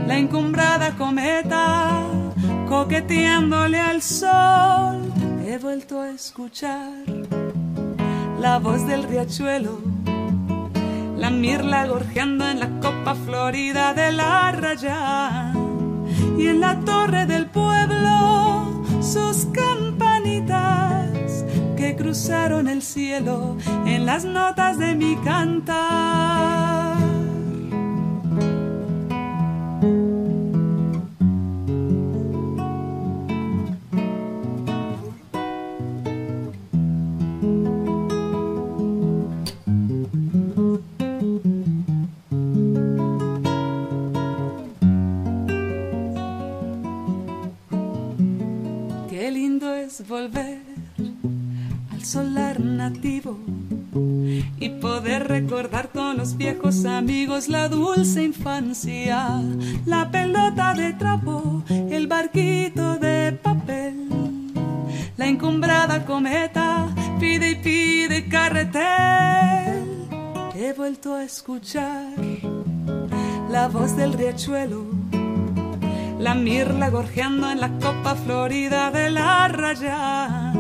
la 0.08 0.18
encumbrada 0.18 0.96
cometa 0.96 2.04
coqueteándole 2.70 3.82
al 3.82 4.02
sol. 4.02 5.12
He 5.46 5.58
vuelto 5.58 6.00
a 6.00 6.12
escuchar 6.12 7.04
la 8.40 8.60
voz 8.60 8.88
del 8.88 9.04
riachuelo, 9.04 9.82
la 11.18 11.30
mirla 11.32 11.86
gorjeando 11.86 12.48
en 12.48 12.62
la 12.62 12.70
copa 12.80 13.14
florida 13.14 13.94
de 13.94 14.14
la 14.14 14.54
raya 14.54 15.52
y 16.38 16.48
en 16.48 16.62
la 16.62 16.80
torre 16.80 17.26
del 17.26 17.48
pueblo 17.48 18.67
sus 19.08 19.48
campanitas 19.54 21.46
que 21.78 21.96
cruzaron 21.96 22.68
el 22.68 22.82
cielo 22.82 23.56
en 23.86 24.06
las 24.06 24.26
notas 24.26 24.78
de 24.78 24.96
mi 24.96 25.16
cantar. 25.24 26.87
Amigos 56.68 57.48
la 57.48 57.70
dulce 57.70 58.24
infancia, 58.24 59.42
la 59.86 60.12
pelota 60.12 60.74
de 60.74 60.92
trapo, 60.94 61.64
el 61.70 62.08
barquito 62.08 62.98
de 62.98 63.32
papel, 63.32 64.10
la 65.16 65.28
encumbrada 65.28 66.06
cometa, 66.06 66.90
pide 67.22 67.52
y 67.52 67.56
pide 67.56 68.28
carretel. 68.28 69.86
He 70.56 70.74
vuelto 70.74 71.16
a 71.16 71.24
escuchar 71.24 72.12
la 73.50 73.70
voz 73.70 73.96
del 73.96 74.12
riachuelo 74.12 74.84
la 76.20 76.34
mirla 76.34 76.90
gorjeando 76.90 77.50
en 77.50 77.62
la 77.62 77.70
copa 77.80 78.16
florida 78.16 78.92
de 78.92 79.12
la 79.12 79.48
raya 79.48 80.52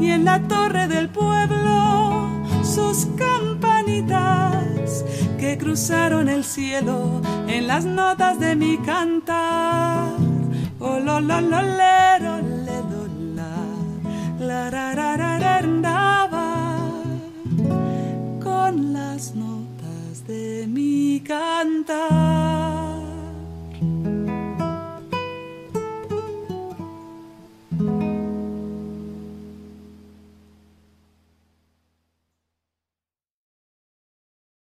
y 0.00 0.10
en 0.10 0.24
la 0.24 0.40
torre 0.48 0.86
del 0.88 1.08
pueblo 1.10 2.28
sus 2.62 3.06
campanitas 3.16 4.67
cruzaron 5.58 6.28
el 6.28 6.44
cielo 6.44 7.20
en 7.48 7.66
las 7.66 7.84
notas 7.84 8.38
de 8.38 8.54
mi 8.56 8.78
cantar. 8.78 10.10
Oh, 10.78 10.98
lo, 11.00 11.20
lo, 11.20 11.40
lo, 11.40 11.62
lero, 11.62 12.38
le, 12.38 12.80
lo, 12.90 13.06
la, 13.34 14.70
la, 14.70 14.70
con 14.70 15.04
las 15.04 15.66
notas 15.66 16.27
de 16.27 16.27